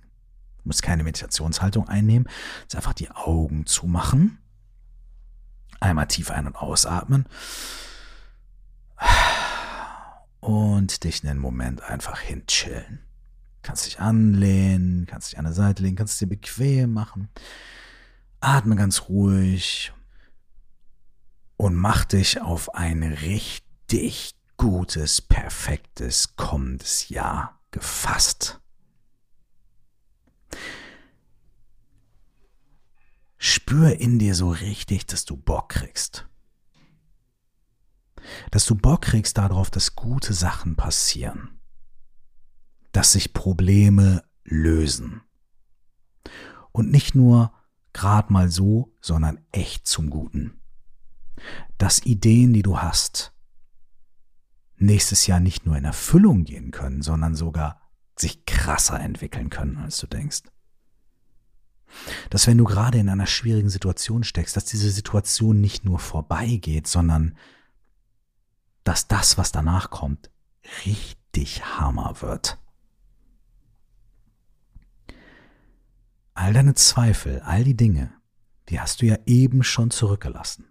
Du 0.59 0.65
musst 0.65 0.83
keine 0.83 1.03
Meditationshaltung 1.03 1.89
einnehmen. 1.89 2.29
Es 2.69 2.75
einfach 2.75 2.93
die 2.93 3.11
Augen 3.11 3.65
zumachen. 3.65 4.37
Einmal 5.81 6.07
tief 6.07 6.31
ein- 6.31 6.47
und 6.47 6.57
ausatmen. 6.57 7.27
Und 10.41 11.05
dich 11.05 11.27
einen 11.27 11.39
Moment 11.39 11.83
einfach 11.83 12.21
hinchillen. 12.21 13.01
Kannst 13.63 13.87
dich 13.87 14.01
anlehnen, 14.01 15.07
kannst 15.07 15.33
dich 15.33 15.39
an 15.39 15.45
der 15.45 15.55
Seite 15.55 15.83
legen, 15.83 15.97
kannst 15.97 16.15
es 16.15 16.19
dir 16.19 16.27
bequem 16.27 16.93
machen. 16.93 17.29
Atme 18.41 18.77
ganz 18.77 19.09
ruhig 19.09 19.93
und 21.57 21.75
mach 21.75 22.05
dich 22.07 22.41
auf 22.41 22.75
ein 22.75 23.03
richtig 23.03 24.35
gutes, 24.57 25.21
perfektes 25.21 26.37
kommendes 26.37 27.11
Jahr 27.11 27.61
gefasst. 27.71 28.61
Spür 33.43 33.99
in 33.99 34.19
dir 34.19 34.35
so 34.35 34.51
richtig, 34.51 35.07
dass 35.07 35.25
du 35.25 35.35
Bock 35.35 35.71
kriegst. 35.71 36.29
Dass 38.51 38.67
du 38.67 38.75
Bock 38.75 39.01
kriegst 39.01 39.39
darauf, 39.39 39.71
dass 39.71 39.97
gute 39.97 40.35
Sachen 40.35 40.77
passieren. 40.77 41.59
Dass 42.93 43.13
sich 43.13 43.33
Probleme 43.33 44.23
lösen. 44.45 45.23
Und 46.71 46.91
nicht 46.91 47.15
nur 47.15 47.55
grad 47.95 48.29
mal 48.29 48.51
so, 48.51 48.95
sondern 49.01 49.41
echt 49.53 49.87
zum 49.87 50.11
Guten. 50.11 50.61
Dass 51.79 52.05
Ideen, 52.05 52.53
die 52.53 52.63
du 52.63 52.81
hast, 52.81 53.33
nächstes 54.77 55.27
Jahr 55.27 55.41
nicht 55.41 55.65
nur 55.65 55.79
in 55.79 55.87
Erfüllung 55.87 56.45
gehen 56.45 56.73
können, 56.73 57.01
sondern 57.01 57.35
sogar 57.35 57.81
sich 58.19 58.45
krasser 58.45 59.01
entwickeln 59.01 59.49
können, 59.49 59.79
als 59.79 59.97
du 59.97 60.07
denkst. 60.07 60.43
Dass 62.31 62.47
wenn 62.47 62.59
du 62.59 62.65
gerade 62.65 62.99
in 62.99 63.09
einer 63.09 63.27
schwierigen 63.27 63.71
Situation 63.71 64.25
steckst, 64.25 64.57
dass 64.57 64.65
diese 64.65 64.91
Situation 64.91 65.61
nicht 65.61 65.85
nur 65.85 65.99
vorbeigeht, 65.99 66.87
sondern 66.87 67.37
dass 68.85 69.09
das, 69.09 69.39
was 69.39 69.53
danach 69.53 69.91
kommt, 69.91 70.31
richtig 70.87 71.65
Hammer 71.65 72.17
wird. 72.21 72.59
All 76.35 76.53
deine 76.53 76.75
Zweifel, 76.75 77.41
all 77.41 77.65
die 77.65 77.77
Dinge, 77.77 78.13
die 78.69 78.81
hast 78.81 79.03
du 79.03 79.07
ja 79.07 79.19
eben 79.27 79.63
schon 79.63 79.91
zurückgelassen. 79.91 80.67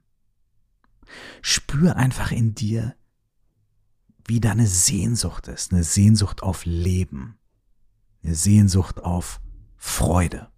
Spür 1.42 1.96
einfach 1.96 2.32
in 2.32 2.56
dir, 2.56 2.96
wie 4.26 4.40
da 4.40 4.52
eine 4.52 4.68
Sehnsucht 4.68 5.48
ist, 5.48 5.72
eine 5.72 5.84
Sehnsucht 5.84 6.44
auf 6.44 6.66
Leben, 6.66 7.38
eine 8.24 8.36
Sehnsucht 8.36 9.00
auf 9.00 9.42
Freude, 9.76 10.50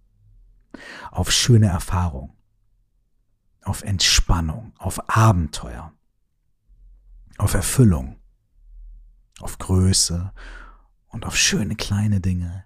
auf 1.10 1.30
schöne 1.30 1.66
Erfahrung, 1.66 2.36
auf 3.62 3.82
Entspannung, 3.82 4.72
auf 4.78 5.08
Abenteuer, 5.08 5.92
auf 7.38 7.54
Erfüllung, 7.54 8.16
auf 9.40 9.58
Größe. 9.58 10.32
Und 11.12 11.26
auf 11.26 11.36
schöne 11.36 11.76
kleine 11.76 12.20
Dinge, 12.20 12.64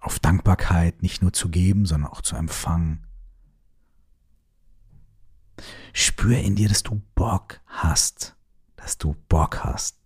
auf 0.00 0.18
Dankbarkeit 0.18 1.02
nicht 1.02 1.20
nur 1.20 1.34
zu 1.34 1.50
geben, 1.50 1.84
sondern 1.84 2.10
auch 2.10 2.22
zu 2.22 2.34
empfangen. 2.34 3.06
Spür 5.92 6.38
in 6.38 6.56
dir, 6.56 6.70
dass 6.70 6.82
du 6.82 7.02
Bock 7.14 7.60
hast. 7.66 8.36
Dass 8.76 8.96
du 8.96 9.14
Bock 9.28 9.64
hast 9.64 9.98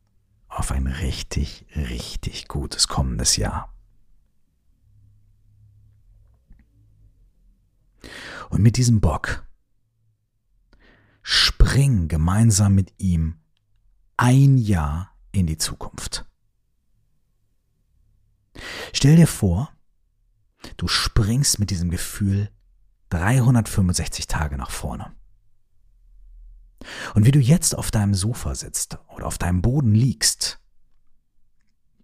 auf 0.48 0.72
ein 0.72 0.88
richtig, 0.88 1.66
richtig 1.76 2.48
gutes 2.48 2.88
kommendes 2.88 3.36
Jahr. 3.36 3.71
Und 8.50 8.62
mit 8.62 8.76
diesem 8.76 9.00
Bock 9.00 9.46
spring 11.22 12.08
gemeinsam 12.08 12.74
mit 12.74 12.92
ihm 12.98 13.40
ein 14.16 14.58
Jahr 14.58 15.14
in 15.30 15.46
die 15.46 15.58
Zukunft. 15.58 16.26
Stell 18.92 19.16
dir 19.16 19.26
vor, 19.26 19.72
du 20.76 20.88
springst 20.88 21.58
mit 21.58 21.70
diesem 21.70 21.90
Gefühl 21.90 22.50
365 23.10 24.26
Tage 24.26 24.56
nach 24.56 24.70
vorne. 24.70 25.14
Und 27.14 27.24
wie 27.24 27.30
du 27.30 27.38
jetzt 27.38 27.76
auf 27.76 27.90
deinem 27.90 28.14
Sofa 28.14 28.54
sitzt 28.54 28.98
oder 29.14 29.26
auf 29.26 29.38
deinem 29.38 29.62
Boden 29.62 29.94
liegst, 29.94 30.60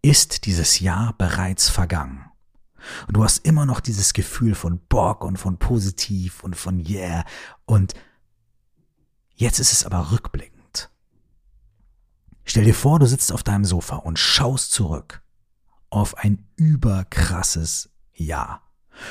ist 0.03 0.47
dieses 0.47 0.81
Jahr 0.81 1.15
bereits 1.19 1.69
vergangen. 1.69 2.25
Und 3.07 3.17
du 3.17 3.25
hast 3.25 3.39
immer 3.39 3.67
noch 3.67 3.81
dieses 3.81 4.13
Gefühl 4.13 4.55
von 4.55 4.79
Bock 4.89 5.25
und 5.25 5.37
von 5.39 5.59
positiv 5.59 6.43
und 6.43 6.57
von 6.57 6.79
yeah. 6.81 7.25
Und 7.65 7.95
jetzt 9.35 9.59
ist 9.59 9.73
es 9.73 9.85
aber 9.85 10.13
rückblickend. 10.13 10.91
Stell 12.45 12.65
dir 12.65 12.75
vor, 12.75 12.99
du 12.99 13.07
sitzt 13.07 13.33
auf 13.33 13.43
deinem 13.43 13.65
Sofa 13.65 13.97
und 13.97 14.19
schaust 14.19 14.73
zurück 14.73 15.23
auf 15.91 16.17
ein 16.17 16.47
überkrasses 16.57 17.91
Jahr. 18.15 18.63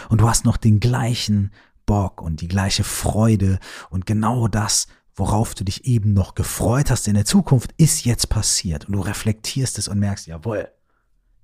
Und 0.09 0.21
du 0.21 0.27
hast 0.27 0.43
noch 0.43 0.57
den 0.57 0.79
gleichen 0.79 1.51
Bock 1.85 2.21
und 2.21 2.41
die 2.41 2.47
gleiche 2.47 2.83
Freude 2.83 3.59
und 3.89 4.05
genau 4.05 4.47
das, 4.47 4.87
worauf 5.15 5.55
du 5.55 5.63
dich 5.63 5.85
eben 5.85 6.13
noch 6.13 6.35
gefreut 6.35 6.91
hast 6.91 7.07
in 7.07 7.15
der 7.15 7.25
Zukunft, 7.25 7.73
ist 7.77 8.05
jetzt 8.05 8.29
passiert. 8.29 8.85
Und 8.85 8.93
du 8.93 9.01
reflektierst 9.01 9.77
es 9.77 9.87
und 9.87 9.99
merkst, 9.99 10.27
jawohl, 10.27 10.69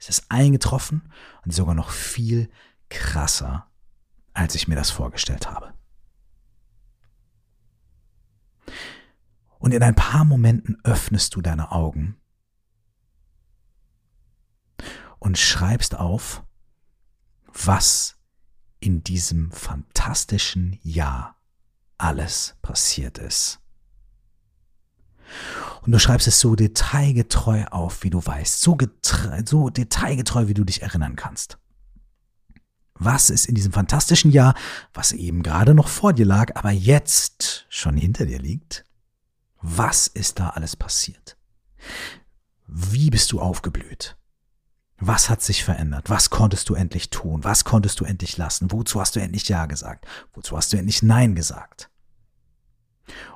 es 0.03 0.19
ist 0.19 0.25
eingetroffen 0.29 1.09
und 1.45 1.51
sogar 1.51 1.75
noch 1.75 1.89
viel 1.89 2.51
krasser, 2.89 3.71
als 4.33 4.53
ich 4.53 4.67
mir 4.67 4.75
das 4.75 4.91
vorgestellt 4.91 5.49
habe. 5.49 5.73
Und 9.59 9.73
in 9.73 9.81
ein 9.81 9.95
paar 9.95 10.25
Momenten 10.25 10.77
öffnest 10.83 11.35
du 11.35 11.41
deine 11.41 11.71
Augen 11.71 12.17
und 15.19 15.37
schreibst 15.37 15.95
auf, 15.95 16.43
was 17.45 18.17
in 18.81 19.05
diesem 19.05 19.53
fantastischen 19.53 20.79
Jahr 20.83 21.37
alles 21.97 22.57
passiert 22.61 23.19
ist. 23.19 23.61
Und 25.85 25.91
du 25.91 25.99
schreibst 25.99 26.27
es 26.27 26.39
so 26.39 26.55
detailgetreu 26.55 27.65
auf, 27.65 28.03
wie 28.03 28.09
du 28.09 28.25
weißt, 28.25 28.61
so, 28.61 28.77
so 29.45 29.69
detailgetreu, 29.69 30.47
wie 30.47 30.53
du 30.53 30.63
dich 30.63 30.81
erinnern 30.81 31.15
kannst. 31.15 31.57
Was 32.95 33.29
ist 33.29 33.47
in 33.47 33.55
diesem 33.55 33.73
fantastischen 33.73 34.31
Jahr, 34.31 34.55
was 34.93 35.11
eben 35.11 35.43
gerade 35.43 35.73
noch 35.73 35.89
vor 35.89 36.13
dir 36.13 36.25
lag, 36.25 36.55
aber 36.55 36.71
jetzt 36.71 37.65
schon 37.67 37.97
hinter 37.97 38.25
dir 38.25 38.39
liegt? 38.39 38.85
Was 39.61 40.07
ist 40.07 40.39
da 40.39 40.49
alles 40.49 40.75
passiert? 40.75 41.37
Wie 42.67 43.09
bist 43.09 43.31
du 43.31 43.41
aufgeblüht? 43.41 44.15
Was 44.97 45.29
hat 45.29 45.41
sich 45.41 45.65
verändert? 45.65 46.09
Was 46.09 46.29
konntest 46.29 46.69
du 46.69 46.75
endlich 46.75 47.09
tun? 47.09 47.43
Was 47.43 47.65
konntest 47.65 47.99
du 47.99 48.05
endlich 48.05 48.37
lassen? 48.37 48.71
Wozu 48.71 49.01
hast 49.01 49.17
du 49.17 49.19
endlich 49.19 49.49
Ja 49.49 49.65
gesagt? 49.65 50.05
Wozu 50.31 50.55
hast 50.55 50.71
du 50.71 50.77
endlich 50.77 51.03
Nein 51.03 51.35
gesagt? 51.35 51.89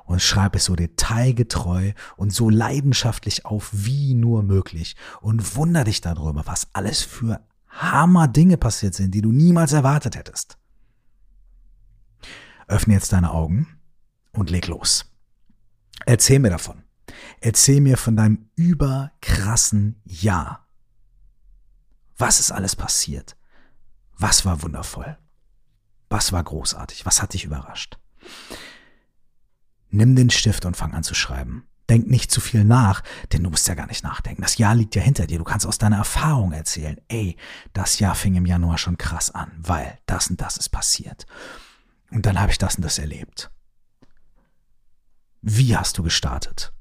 Und 0.08 0.22
schreib 0.22 0.56
es 0.56 0.64
so 0.64 0.74
detailgetreu 0.74 1.92
und 2.16 2.32
so 2.32 2.48
leidenschaftlich 2.48 3.44
auf 3.44 3.68
wie 3.72 4.14
nur 4.14 4.42
möglich 4.42 4.96
und 5.20 5.54
wunder 5.54 5.84
dich 5.84 6.00
darüber, 6.00 6.46
was 6.46 6.68
alles 6.72 7.02
für 7.02 7.46
Hammer 7.68 8.26
Dinge 8.26 8.56
passiert 8.56 8.94
sind, 8.94 9.14
die 9.14 9.20
du 9.20 9.32
niemals 9.32 9.74
erwartet 9.74 10.16
hättest. 10.16 10.56
Öffne 12.68 12.94
jetzt 12.94 13.12
deine 13.12 13.32
Augen 13.32 13.66
und 14.32 14.48
leg 14.48 14.66
los. 14.66 15.12
Erzähl 16.06 16.38
mir 16.38 16.50
davon. 16.50 16.84
Erzähl 17.42 17.82
mir 17.82 17.98
von 17.98 18.16
deinem 18.16 18.48
überkrassen 18.56 20.00
Jahr. 20.06 20.66
Was 22.16 22.40
ist 22.40 22.50
alles 22.50 22.76
passiert? 22.76 23.36
Was 24.16 24.46
war 24.46 24.62
wundervoll? 24.62 25.18
Was 26.08 26.32
war 26.32 26.42
großartig? 26.42 27.04
Was 27.04 27.20
hat 27.20 27.34
dich 27.34 27.44
überrascht? 27.44 27.98
Nimm 29.90 30.16
den 30.16 30.30
Stift 30.30 30.64
und 30.64 30.76
fang 30.76 30.94
an 30.94 31.02
zu 31.02 31.14
schreiben. 31.14 31.64
Denk 31.88 32.06
nicht 32.06 32.30
zu 32.30 32.42
viel 32.42 32.64
nach, 32.64 33.02
denn 33.32 33.42
du 33.42 33.50
musst 33.50 33.66
ja 33.66 33.74
gar 33.74 33.86
nicht 33.86 34.04
nachdenken. 34.04 34.42
Das 34.42 34.58
Jahr 34.58 34.74
liegt 34.74 34.94
ja 34.94 35.00
hinter 35.00 35.26
dir. 35.26 35.38
Du 35.38 35.44
kannst 35.44 35.66
aus 35.66 35.78
deiner 35.78 35.96
Erfahrung 35.96 36.52
erzählen. 36.52 37.00
Ey, 37.08 37.36
das 37.72 37.98
Jahr 37.98 38.14
fing 38.14 38.34
im 38.34 38.44
Januar 38.44 38.76
schon 38.76 38.98
krass 38.98 39.30
an, 39.30 39.50
weil 39.58 39.98
das 40.04 40.28
und 40.28 40.40
das 40.40 40.58
ist 40.58 40.68
passiert. 40.68 41.26
Und 42.10 42.26
dann 42.26 42.38
habe 42.38 42.50
ich 42.50 42.58
das 42.58 42.76
und 42.76 42.82
das 42.84 42.98
erlebt. 42.98 43.50
Wie 45.40 45.76
hast 45.76 45.96
du 45.96 46.02
gestartet? 46.02 46.74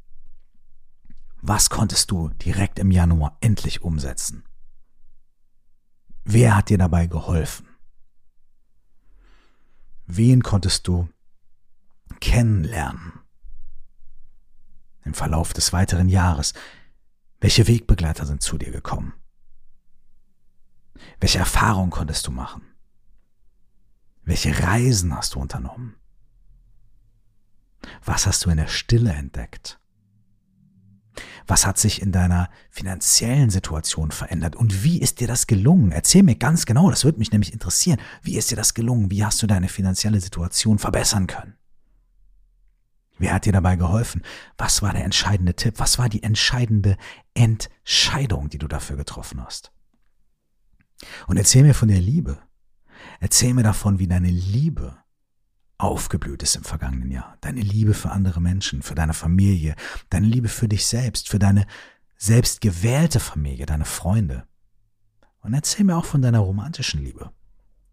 Was 1.42 1.70
konntest 1.70 2.12
du 2.12 2.30
direkt 2.30 2.80
im 2.80 2.92
Januar 2.92 3.38
endlich 3.40 3.82
umsetzen? 3.84 4.44
Wer 6.26 6.58
hat 6.58 6.70
dir 6.70 6.78
dabei 6.78 7.08
geholfen? 7.08 7.70
Wen 10.06 10.44
konntest 10.44 10.88
du 10.88 11.08
kennenlernen? 12.20 13.14
Im 15.04 15.14
Verlauf 15.14 15.54
des 15.54 15.74
weiteren 15.74 16.10
Jahres. 16.10 16.54
Welche 17.40 17.68
Wegbegleiter 17.68 18.26
sind 18.26 18.42
zu 18.42 18.58
dir 18.58 18.72
gekommen? 18.72 19.14
Welche 21.20 21.40
Erfahrungen 21.40 21.92
konntest 21.92 22.28
du 22.28 22.32
machen? 22.32 22.64
Welche 24.24 24.62
Reisen 24.62 25.16
hast 25.16 25.36
du 25.36 25.40
unternommen? 25.40 25.96
Was 28.04 28.26
hast 28.28 28.46
du 28.46 28.50
in 28.50 28.58
der 28.58 28.68
Stille 28.68 29.14
entdeckt? 29.14 29.80
Was 31.48 31.66
hat 31.66 31.78
sich 31.78 32.02
in 32.02 32.12
deiner 32.12 32.50
finanziellen 32.70 33.50
Situation 33.50 34.12
verändert 34.12 34.56
und 34.56 34.84
wie 34.84 35.00
ist 35.00 35.20
dir 35.22 35.28
das 35.28 35.48
gelungen? 35.48 35.92
Erzähl 35.92 36.24
mir 36.24 36.36
ganz 36.36 36.66
genau, 36.66 36.90
das 36.90 37.06
würde 37.06 37.20
mich 37.20 37.32
nämlich 37.32 37.54
interessieren. 37.54 38.00
Wie 38.22 38.38
ist 38.38 38.52
dir 38.52 38.58
das 38.58 38.74
gelungen? 38.74 39.10
Wie 39.10 39.24
hast 39.24 39.42
du 39.42 39.48
deine 39.48 39.70
finanzielle 39.70 40.20
Situation 40.20 40.78
verbessern 40.78 41.28
können? 41.28 41.57
Wer 43.20 43.34
hat 43.34 43.46
dir 43.46 43.54
dabei 43.54 43.76
geholfen? 43.76 44.22
Was 44.58 44.82
war 44.82 44.94
der 44.94 45.04
entscheidende 45.04 45.56
Tipp? 45.56 45.76
Was 45.78 45.98
war 45.98 46.10
die 46.10 46.24
entscheidende 46.24 46.98
Entscheidung, 47.34 48.50
die 48.50 48.58
du 48.58 48.68
dafür 48.68 48.96
getroffen 48.96 49.44
hast? 49.44 49.72
Und 51.28 51.38
erzähl 51.38 51.64
mir 51.64 51.74
von 51.74 51.88
der 51.88 52.02
Liebe. 52.02 52.40
Erzähl 53.20 53.54
mir 53.54 53.64
davon, 53.64 54.00
wie 54.00 54.08
deine 54.08 54.30
Liebe 54.30 54.98
aufgeblüht 55.78 56.42
ist 56.44 56.56
im 56.56 56.64
vergangenen 56.64 57.12
Jahr. 57.12 57.38
Deine 57.42 57.62
Liebe 57.62 57.94
für 57.94 58.12
andere 58.12 58.42
Menschen, 58.42 58.82
für 58.82 58.96
deine 58.96 59.14
Familie, 59.14 59.76
deine 60.10 60.28
Liebe 60.28 60.50
für 60.50 60.68
dich 60.68 60.86
selbst, 60.86 61.30
für 61.30 61.40
deine 61.40 61.66
selbstgewählte 62.18 63.20
Familie, 63.20 63.66
deine 63.66 63.86
Freunde. 63.86 64.48
Und 65.42 65.54
erzähl 65.54 65.86
mir 65.86 65.98
auch 65.98 66.06
von 66.06 66.22
deiner 66.22 66.40
romantischen 66.40 67.04
Liebe, 67.04 67.32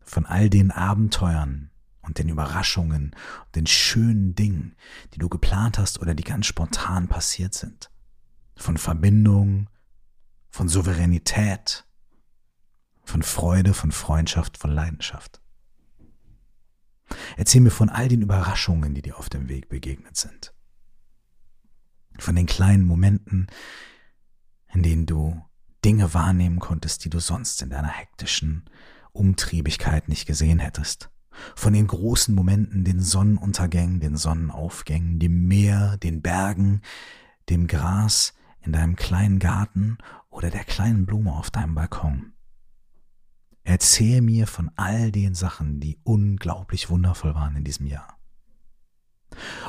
von 0.03 0.25
all 0.25 0.49
den 0.49 0.71
Abenteuern 0.71 1.71
und 2.05 2.19
den 2.19 2.29
Überraschungen 2.29 3.14
den 3.55 3.67
schönen 3.67 4.35
Dingen, 4.35 4.77
die 5.12 5.19
du 5.19 5.29
geplant 5.29 5.79
hast 5.79 6.01
oder 6.01 6.14
die 6.14 6.25
ganz 6.25 6.47
spontan 6.47 7.09
passiert 7.09 7.55
sind. 7.55 7.90
Von 8.57 8.79
Verbindung, 8.79 9.69
von 10.51 10.69
Souveränität, 10.69 11.87
von 13.05 13.23
Freude, 13.23 13.75
von 13.75 13.93
Freundschaft, 13.93 14.57
von 14.57 14.71
Leidenschaft. 14.71 15.40
Erzähl 17.37 17.61
mir 17.61 17.71
von 17.71 17.88
all 17.88 18.09
den 18.09 18.23
Überraschungen, 18.23 18.95
die 18.95 19.03
dir 19.03 19.19
auf 19.19 19.29
dem 19.29 19.49
Weg 19.49 19.69
begegnet 19.69 20.17
sind. 20.17 20.55
Von 22.19 22.37
den 22.37 22.47
kleinen 22.47 22.85
Momenten, 22.85 23.49
in 24.73 24.83
denen 24.83 25.07
du 25.07 25.43
Dinge 25.85 26.14
wahrnehmen 26.14 26.61
konntest, 26.61 27.05
die 27.05 27.11
du 27.11 27.19
sonst 27.19 27.61
in 27.61 27.71
deiner 27.71 27.88
hektischen 27.88 28.64
Umtriebigkeit 29.12 30.09
nicht 30.09 30.27
gesehen 30.27 30.59
hättest. 30.59 31.11
Von 31.55 31.73
den 31.73 31.87
großen 31.87 32.35
Momenten, 32.35 32.85
den 32.85 33.01
Sonnenuntergängen, 33.01 34.01
den 34.01 34.16
Sonnenaufgängen, 34.16 35.18
dem 35.18 35.47
Meer, 35.47 35.97
den 35.99 36.23
Bergen, 36.23 36.83
dem 37.49 37.66
Gras 37.66 38.35
in 38.61 38.73
deinem 38.73 38.97
kleinen 38.97 39.38
Garten 39.38 39.99
oder 40.31 40.51
der 40.51 40.64
kleinen 40.64 41.07
Blume 41.07 41.33
auf 41.33 41.51
deinem 41.51 41.75
Balkon. 41.75 42.33
Erzähl 43.62 44.20
mir 44.20 44.47
von 44.47 44.70
all 44.77 45.11
den 45.11 45.35
Sachen, 45.35 45.81
die 45.81 45.99
unglaublich 46.05 46.90
wundervoll 46.90 47.35
waren 47.35 47.57
in 47.57 47.64
diesem 47.64 47.87
Jahr. 47.87 48.18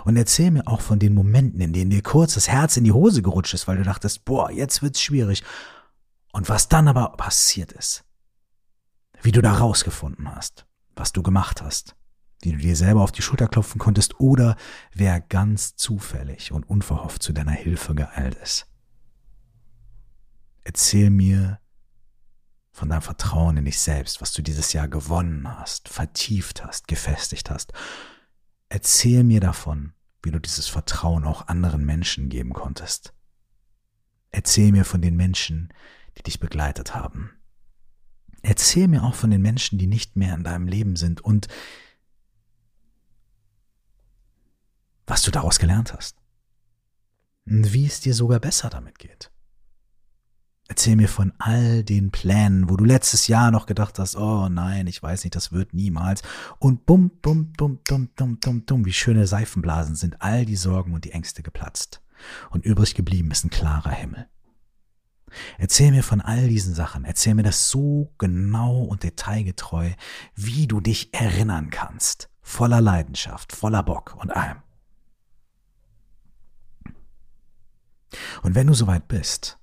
Und 0.04 0.18
erzähl 0.18 0.52
mir 0.52 0.68
auch 0.68 0.82
von 0.82 1.00
den 1.00 1.14
Momenten, 1.14 1.62
in 1.62 1.74
denen 1.74 1.90
dir 1.92 2.04
kurz 2.04 2.36
das 2.36 2.48
Herz 2.48 2.78
in 2.78 2.84
die 2.84 2.92
Hose 2.92 3.22
gerutscht 3.22 3.54
ist, 3.54 3.68
weil 3.68 3.78
du 3.78 3.84
dachtest, 3.84 4.26
boah, 4.26 4.52
jetzt 4.52 4.82
wird's 4.82 5.02
schwierig. 5.02 5.44
Und 6.34 6.50
was 6.50 6.68
dann 6.68 6.88
aber 6.88 7.16
passiert 7.16 7.72
ist. 7.72 8.04
Wie 9.22 9.32
du 9.32 9.42
da 9.42 9.54
rausgefunden 9.54 10.36
hast, 10.36 10.68
was 10.96 11.12
du 11.12 11.24
gemacht 11.24 11.62
hast, 11.62 11.96
wie 12.42 12.52
du 12.52 12.58
dir 12.58 12.76
selber 12.76 13.02
auf 13.02 13.12
die 13.12 13.22
Schulter 13.22 13.48
klopfen 13.48 13.80
konntest 13.80 14.20
oder 14.20 14.56
wer 14.94 15.20
ganz 15.22 15.76
zufällig 15.76 16.52
und 16.52 16.70
unverhofft 16.70 17.24
zu 17.24 17.34
deiner 17.34 17.52
Hilfe 17.52 17.96
geeilt 17.96 18.36
ist. 18.36 18.68
Erzähl 20.64 21.10
mir 21.10 21.60
von 22.72 22.90
deinem 22.90 23.02
Vertrauen 23.02 23.58
in 23.58 23.66
dich 23.66 23.80
selbst, 23.80 24.20
was 24.22 24.34
du 24.34 24.42
dieses 24.42 24.74
Jahr 24.74 24.88
gewonnen 24.88 25.48
hast, 25.48 25.88
vertieft 25.88 26.66
hast, 26.66 26.88
gefestigt 26.88 27.50
hast. 27.50 27.72
Erzähl 28.68 29.24
mir 29.24 29.40
davon, 29.40 29.94
wie 30.22 30.32
du 30.32 30.40
dieses 30.40 30.68
Vertrauen 30.68 31.24
auch 31.24 31.48
anderen 31.48 31.86
Menschen 31.86 32.30
geben 32.30 32.52
konntest. 32.52 33.14
Erzähl 34.32 34.72
mir 34.74 34.84
von 34.84 35.02
den 35.02 35.16
Menschen, 35.16 35.72
die 36.18 36.24
dich 36.24 36.40
begleitet 36.40 36.96
haben. 36.96 37.32
Erzähl 38.48 38.88
mir 38.88 39.04
auch 39.04 39.16
von 39.16 39.32
den 39.32 39.42
Menschen, 39.42 39.80
die 39.80 39.88
nicht 39.88 40.16
mehr 40.16 40.36
in 40.36 40.44
deinem 40.44 40.68
Leben 40.68 40.96
sind 40.96 41.20
und 41.20 41.48
was 45.08 45.24
du 45.24 45.32
daraus 45.32 45.58
gelernt 45.58 45.94
hast. 45.94 46.18
Und 47.48 47.74
wie 47.74 47.88
es 47.88 48.02
dir 48.02 48.14
sogar 48.14 48.40
besser 48.40 48.70
damit 48.70 49.00
geht. 49.00 49.32
Erzähl 50.68 50.96
mir 50.96 51.10
von 51.10 51.34
all 51.40 51.84
den 51.84 52.12
Plänen, 52.12 52.70
wo 52.70 52.76
du 52.76 52.86
letztes 52.86 53.28
Jahr 53.28 53.50
noch 53.50 53.66
gedacht 53.66 53.98
hast, 53.98 54.16
oh 54.16 54.48
nein, 54.48 54.86
ich 54.86 55.02
weiß 55.02 55.24
nicht, 55.24 55.36
das 55.36 55.52
wird 55.52 55.74
niemals. 55.74 56.22
Und 56.60 56.86
bum, 56.86 57.10
bum, 57.22 57.52
bum, 57.54 57.80
bum, 57.84 58.10
bum, 58.16 58.38
bum, 58.40 58.62
bum, 58.64 58.86
wie 58.86 58.94
schöne 58.94 59.26
Seifenblasen 59.26 59.96
sind 59.96 60.22
all 60.22 60.46
die 60.46 60.56
Sorgen 60.56 60.94
und 60.94 61.06
die 61.06 61.12
Ängste 61.12 61.42
geplatzt. 61.42 62.02
Und 62.52 62.64
übrig 62.64 62.94
geblieben 62.94 63.32
ist 63.32 63.44
ein 63.44 63.50
klarer 63.50 63.92
Himmel. 63.92 64.28
Erzähl 65.58 65.92
mir 65.92 66.04
von 66.04 66.22
all 66.22 66.48
diesen 66.48 66.74
Sachen. 66.74 67.06
Erzähl 67.06 67.36
mir 67.36 67.44
das 67.44 67.70
so 67.70 68.14
genau 68.18 68.84
und 68.84 69.04
detailgetreu, 69.04 69.92
wie 70.36 70.68
du 70.68 70.82
dich 70.82 71.14
erinnern 71.14 71.70
kannst. 71.70 72.30
Voller 72.42 72.82
Leidenschaft, 72.82 73.56
voller 73.56 73.84
Bock 73.84 74.16
und 74.20 74.32
allem. 74.36 74.58
Und 78.44 78.56
wenn 78.56 78.68
du 78.68 78.74
soweit 78.74 79.08
bist, 79.08 79.58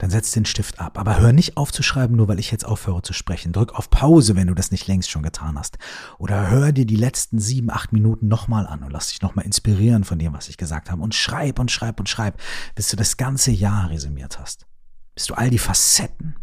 dann 0.00 0.10
setz 0.10 0.32
den 0.32 0.44
Stift 0.44 0.80
ab. 0.80 0.98
Aber 0.98 1.20
hör 1.20 1.32
nicht 1.32 1.56
auf 1.56 1.70
zu 1.70 1.82
schreiben, 1.82 2.16
nur 2.16 2.26
weil 2.26 2.38
ich 2.40 2.50
jetzt 2.50 2.64
aufhöre 2.64 3.02
zu 3.02 3.12
sprechen. 3.12 3.52
Drück 3.52 3.74
auf 3.74 3.90
Pause, 3.90 4.34
wenn 4.34 4.48
du 4.48 4.54
das 4.54 4.70
nicht 4.70 4.86
längst 4.86 5.10
schon 5.10 5.22
getan 5.22 5.58
hast. 5.58 5.78
Oder 6.18 6.50
hör 6.50 6.72
dir 6.72 6.86
die 6.86 6.96
letzten 6.96 7.38
sieben, 7.38 7.70
acht 7.70 7.92
Minuten 7.92 8.26
nochmal 8.26 8.66
an 8.66 8.82
und 8.82 8.90
lass 8.90 9.08
dich 9.08 9.22
nochmal 9.22 9.44
inspirieren 9.44 10.04
von 10.04 10.18
dem, 10.18 10.32
was 10.32 10.48
ich 10.48 10.56
gesagt 10.56 10.90
habe. 10.90 11.02
Und 11.02 11.14
schreib 11.14 11.58
und 11.58 11.70
schreib 11.70 12.00
und 12.00 12.08
schreib, 12.08 12.40
bis 12.74 12.88
du 12.88 12.96
das 12.96 13.16
ganze 13.16 13.50
Jahr 13.50 13.90
resümiert 13.90 14.38
hast. 14.40 14.66
Bis 15.14 15.26
du 15.26 15.34
all 15.34 15.50
die 15.50 15.58
Facetten 15.58 16.34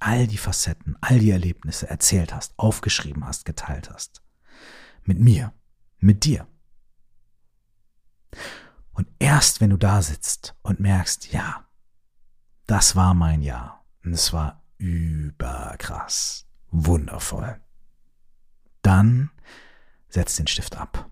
all 0.00 0.26
die 0.26 0.38
Facetten, 0.38 0.96
all 1.00 1.18
die 1.18 1.30
Erlebnisse 1.30 1.88
erzählt 1.88 2.34
hast, 2.34 2.54
aufgeschrieben 2.56 3.26
hast, 3.26 3.44
geteilt 3.44 3.90
hast. 3.90 4.22
Mit 5.04 5.18
mir, 5.18 5.52
mit 5.98 6.24
dir. 6.24 6.46
Und 8.92 9.08
erst 9.18 9.60
wenn 9.60 9.70
du 9.70 9.76
da 9.76 10.02
sitzt 10.02 10.54
und 10.62 10.80
merkst, 10.80 11.32
ja, 11.32 11.67
das 12.68 12.94
war 12.94 13.14
mein 13.14 13.42
Jahr 13.42 13.84
und 14.04 14.12
es 14.12 14.32
war 14.32 14.62
überkrass, 14.76 16.46
wundervoll, 16.70 17.60
dann 18.82 19.30
setz 20.08 20.36
den 20.36 20.46
Stift 20.46 20.76
ab 20.76 21.10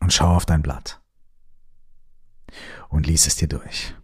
und 0.00 0.12
schau 0.12 0.36
auf 0.36 0.46
dein 0.46 0.62
Blatt 0.62 1.02
und 2.88 3.06
lies 3.06 3.26
es 3.26 3.34
dir 3.36 3.48
durch. 3.48 3.94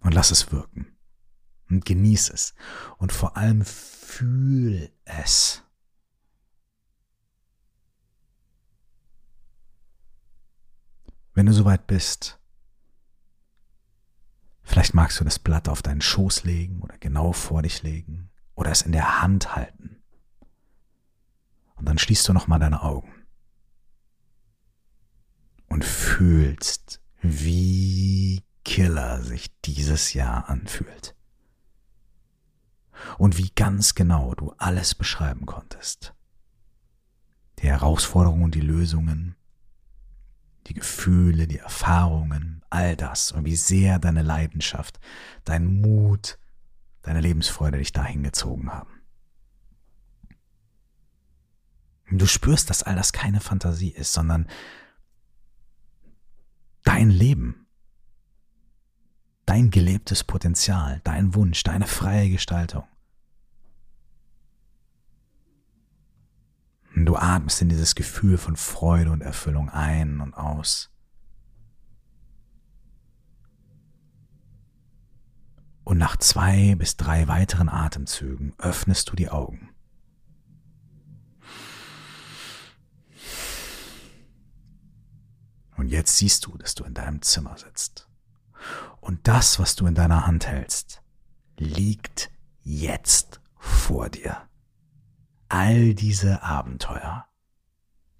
Und 0.00 0.14
lass 0.14 0.30
es 0.30 0.50
wirken. 0.52 0.96
Und 1.68 1.84
genieß 1.84 2.30
es. 2.30 2.54
Und 2.96 3.12
vor 3.12 3.36
allem 3.36 3.62
fühl 3.62 4.90
es. 5.04 5.67
Wenn 11.38 11.46
du 11.46 11.52
soweit 11.52 11.86
bist, 11.86 12.40
vielleicht 14.64 14.92
magst 14.92 15.20
du 15.20 15.24
das 15.24 15.38
Blatt 15.38 15.68
auf 15.68 15.82
deinen 15.82 16.00
Schoß 16.00 16.42
legen 16.42 16.82
oder 16.82 16.98
genau 16.98 17.30
vor 17.30 17.62
dich 17.62 17.84
legen 17.84 18.28
oder 18.56 18.72
es 18.72 18.82
in 18.82 18.90
der 18.90 19.22
Hand 19.22 19.54
halten. 19.54 20.02
Und 21.76 21.88
dann 21.88 21.96
schließt 21.96 22.26
du 22.26 22.32
nochmal 22.32 22.58
deine 22.58 22.82
Augen 22.82 23.24
und 25.68 25.84
fühlst, 25.84 27.00
wie 27.22 28.42
killer 28.64 29.22
sich 29.22 29.56
dieses 29.60 30.14
Jahr 30.14 30.48
anfühlt. 30.48 31.14
Und 33.16 33.38
wie 33.38 33.50
ganz 33.50 33.94
genau 33.94 34.34
du 34.34 34.54
alles 34.58 34.96
beschreiben 34.96 35.46
konntest. 35.46 36.14
Die 37.60 37.68
Herausforderungen 37.68 38.42
und 38.42 38.56
die 38.56 38.60
Lösungen, 38.60 39.36
die 40.68 40.74
Gefühle, 40.74 41.46
die 41.46 41.58
Erfahrungen, 41.58 42.62
all 42.70 42.96
das 42.96 43.32
und 43.32 43.44
wie 43.44 43.56
sehr 43.56 43.98
deine 43.98 44.22
Leidenschaft, 44.22 45.00
dein 45.44 45.80
Mut, 45.80 46.38
deine 47.02 47.20
Lebensfreude 47.20 47.78
dich 47.78 47.92
dahin 47.92 48.22
gezogen 48.22 48.70
haben. 48.70 48.90
Du 52.10 52.26
spürst, 52.26 52.70
dass 52.70 52.82
all 52.82 52.96
das 52.96 53.12
keine 53.12 53.40
Fantasie 53.40 53.90
ist, 53.90 54.12
sondern 54.12 54.48
dein 56.84 57.10
Leben, 57.10 57.66
dein 59.44 59.70
gelebtes 59.70 60.24
Potenzial, 60.24 61.00
dein 61.04 61.34
Wunsch, 61.34 61.62
deine 61.64 61.86
freie 61.86 62.30
Gestaltung. 62.30 62.84
Du 67.04 67.16
atmest 67.16 67.62
in 67.62 67.68
dieses 67.68 67.94
Gefühl 67.94 68.38
von 68.38 68.56
Freude 68.56 69.10
und 69.10 69.20
Erfüllung 69.20 69.68
ein 69.68 70.20
und 70.20 70.34
aus. 70.34 70.90
Und 75.84 75.98
nach 75.98 76.16
zwei 76.16 76.74
bis 76.74 76.96
drei 76.96 77.28
weiteren 77.28 77.68
Atemzügen 77.68 78.54
öffnest 78.58 79.10
du 79.10 79.16
die 79.16 79.30
Augen. 79.30 79.70
Und 85.76 85.88
jetzt 85.88 86.16
siehst 86.16 86.44
du, 86.46 86.58
dass 86.58 86.74
du 86.74 86.84
in 86.84 86.92
deinem 86.92 87.22
Zimmer 87.22 87.56
sitzt. 87.56 88.08
Und 89.00 89.28
das, 89.28 89.58
was 89.58 89.76
du 89.76 89.86
in 89.86 89.94
deiner 89.94 90.26
Hand 90.26 90.46
hältst, 90.46 91.02
liegt 91.56 92.30
jetzt 92.64 93.40
vor 93.56 94.10
dir. 94.10 94.47
All 95.48 95.94
diese 95.94 96.42
Abenteuer 96.42 97.26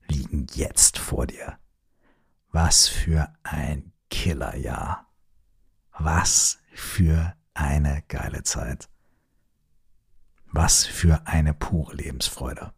liegen 0.06 0.46
jetzt 0.54 0.98
vor 0.98 1.26
dir. 1.26 1.58
Was 2.50 2.88
für 2.88 3.34
ein 3.42 3.92
Killerjahr. 4.08 5.06
Was 5.92 6.58
für 6.72 7.36
eine 7.52 8.02
geile 8.08 8.44
Zeit. 8.44 8.88
Was 10.46 10.86
für 10.86 11.26
eine 11.26 11.52
pure 11.52 11.94
Lebensfreude. 11.94 12.72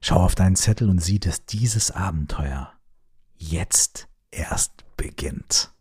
Schau 0.00 0.20
auf 0.20 0.36
deinen 0.36 0.56
Zettel 0.56 0.88
und 0.88 1.00
sieh, 1.00 1.18
dass 1.18 1.44
dieses 1.44 1.90
Abenteuer 1.90 2.72
jetzt 3.34 4.08
erst 4.30 4.84
beginnt. 4.96 5.74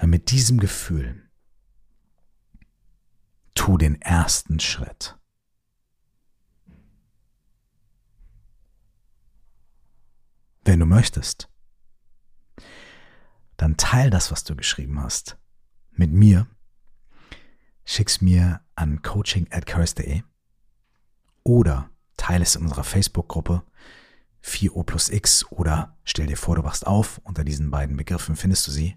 Mit 0.00 0.30
diesem 0.30 0.58
Gefühl 0.58 1.28
tu 3.62 3.78
den 3.78 4.02
ersten 4.02 4.58
Schritt. 4.58 5.16
Wenn 10.64 10.80
du 10.80 10.86
möchtest, 10.86 11.48
dann 13.56 13.76
teil 13.76 14.10
das, 14.10 14.32
was 14.32 14.42
du 14.42 14.56
geschrieben 14.56 15.00
hast, 15.00 15.38
mit 15.92 16.10
mir. 16.10 16.48
Schick's 17.84 18.20
mir 18.20 18.62
an 18.74 19.00
coaching 19.02 19.46
at 19.52 19.64
oder 21.44 21.88
teile 22.16 22.42
es 22.42 22.56
in 22.56 22.62
unserer 22.62 22.82
Facebook-Gruppe 22.82 23.62
4O 24.42 24.82
plus 24.82 25.08
X 25.08 25.46
oder 25.52 25.96
stell 26.02 26.26
dir 26.26 26.36
vor, 26.36 26.56
du 26.56 26.64
wachst 26.64 26.84
auf. 26.84 27.18
Unter 27.18 27.44
diesen 27.44 27.70
beiden 27.70 27.96
Begriffen 27.96 28.34
findest 28.34 28.66
du 28.66 28.72
sie. 28.72 28.96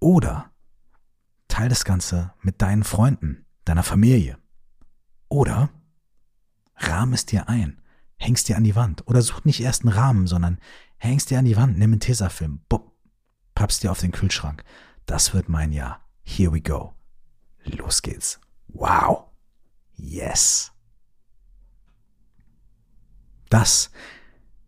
Oder 0.00 0.50
teile 1.52 1.68
das 1.68 1.84
Ganze 1.84 2.32
mit 2.40 2.62
deinen 2.62 2.82
Freunden, 2.82 3.44
deiner 3.66 3.82
Familie. 3.82 4.38
Oder 5.28 5.68
rahm 6.76 7.12
es 7.12 7.26
dir 7.26 7.48
ein, 7.48 7.82
hängst 8.16 8.48
dir 8.48 8.56
an 8.56 8.64
die 8.64 8.74
Wand. 8.74 9.06
Oder 9.06 9.20
such 9.20 9.44
nicht 9.44 9.60
erst 9.60 9.82
einen 9.82 9.92
Rahmen, 9.92 10.26
sondern 10.26 10.58
hängst 10.96 11.30
dir 11.30 11.38
an 11.38 11.44
die 11.44 11.56
Wand, 11.56 11.78
nimm 11.78 11.92
einen 11.92 12.00
Tesafilm, 12.00 12.64
bupp, 12.70 12.92
pappst 13.54 13.82
dir 13.82 13.90
auf 13.90 14.00
den 14.00 14.12
Kühlschrank. 14.12 14.64
Das 15.04 15.34
wird 15.34 15.50
mein 15.50 15.72
Jahr. 15.72 16.00
Here 16.22 16.52
we 16.52 16.62
go. 16.62 16.94
Los 17.64 18.00
geht's. 18.00 18.40
Wow. 18.68 19.26
Yes. 19.94 20.72
Das 23.50 23.90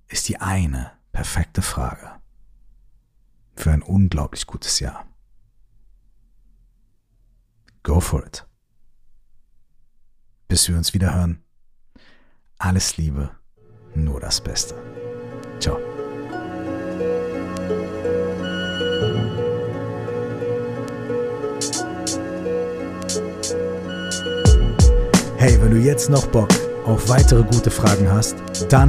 ist 0.08 0.28
die 0.28 0.38
eine 0.38 0.92
perfekte 1.12 1.62
Frage 1.62 2.10
für 3.56 3.72
ein 3.72 3.80
unglaublich 3.80 4.46
gutes 4.46 4.80
Jahr. 4.80 5.06
Go 7.84 8.00
for 8.00 8.24
it. 8.24 8.46
Bis 10.48 10.68
wir 10.68 10.76
uns 10.76 10.94
wieder 10.94 11.14
hören. 11.14 11.44
Alles 12.56 12.96
Liebe, 12.96 13.30
nur 13.94 14.20
das 14.20 14.40
Beste. 14.40 14.74
Ciao. 15.60 15.78
Hey, 25.36 25.60
wenn 25.60 25.70
du 25.70 25.76
jetzt 25.76 26.08
noch 26.08 26.26
Bock 26.28 26.48
auf 26.86 27.10
weitere 27.10 27.42
gute 27.42 27.70
Fragen 27.70 28.10
hast, 28.10 28.36
dann 28.70 28.88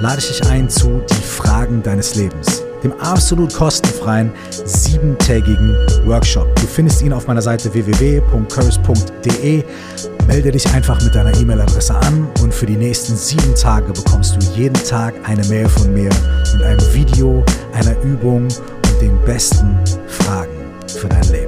lade 0.00 0.18
ich 0.18 0.28
dich 0.28 0.46
ein 0.46 0.68
zu 0.68 1.00
Die 1.08 1.14
Fragen 1.14 1.82
deines 1.82 2.16
Lebens, 2.16 2.62
dem 2.82 2.92
absolut 3.00 3.52
kostenfreien 3.54 4.32
siebentägigen 4.50 5.76
Workshop. 6.04 6.54
Du 6.56 6.66
findest 6.66 7.02
ihn 7.02 7.12
auf 7.12 7.26
meiner 7.26 7.42
Seite 7.42 7.72
www.curse.de. 7.72 9.64
Melde 10.26 10.50
dich 10.50 10.68
einfach 10.74 11.00
mit 11.02 11.14
deiner 11.14 11.36
E-Mail-Adresse 11.38 11.94
an 11.94 12.28
und 12.42 12.52
für 12.52 12.66
die 12.66 12.76
nächsten 12.76 13.16
sieben 13.16 13.54
Tage 13.54 13.92
bekommst 13.92 14.36
du 14.36 14.46
jeden 14.56 14.74
Tag 14.84 15.14
eine 15.24 15.44
Mail 15.46 15.68
von 15.68 15.92
mir 15.92 16.10
mit 16.54 16.62
einem 16.62 16.94
Video, 16.94 17.44
einer 17.72 18.00
Übung 18.02 18.44
und 18.44 19.00
den 19.00 19.16
besten 19.24 19.78
Fragen 20.08 20.50
für 20.86 21.08
dein 21.08 21.24
Leben. 21.24 21.45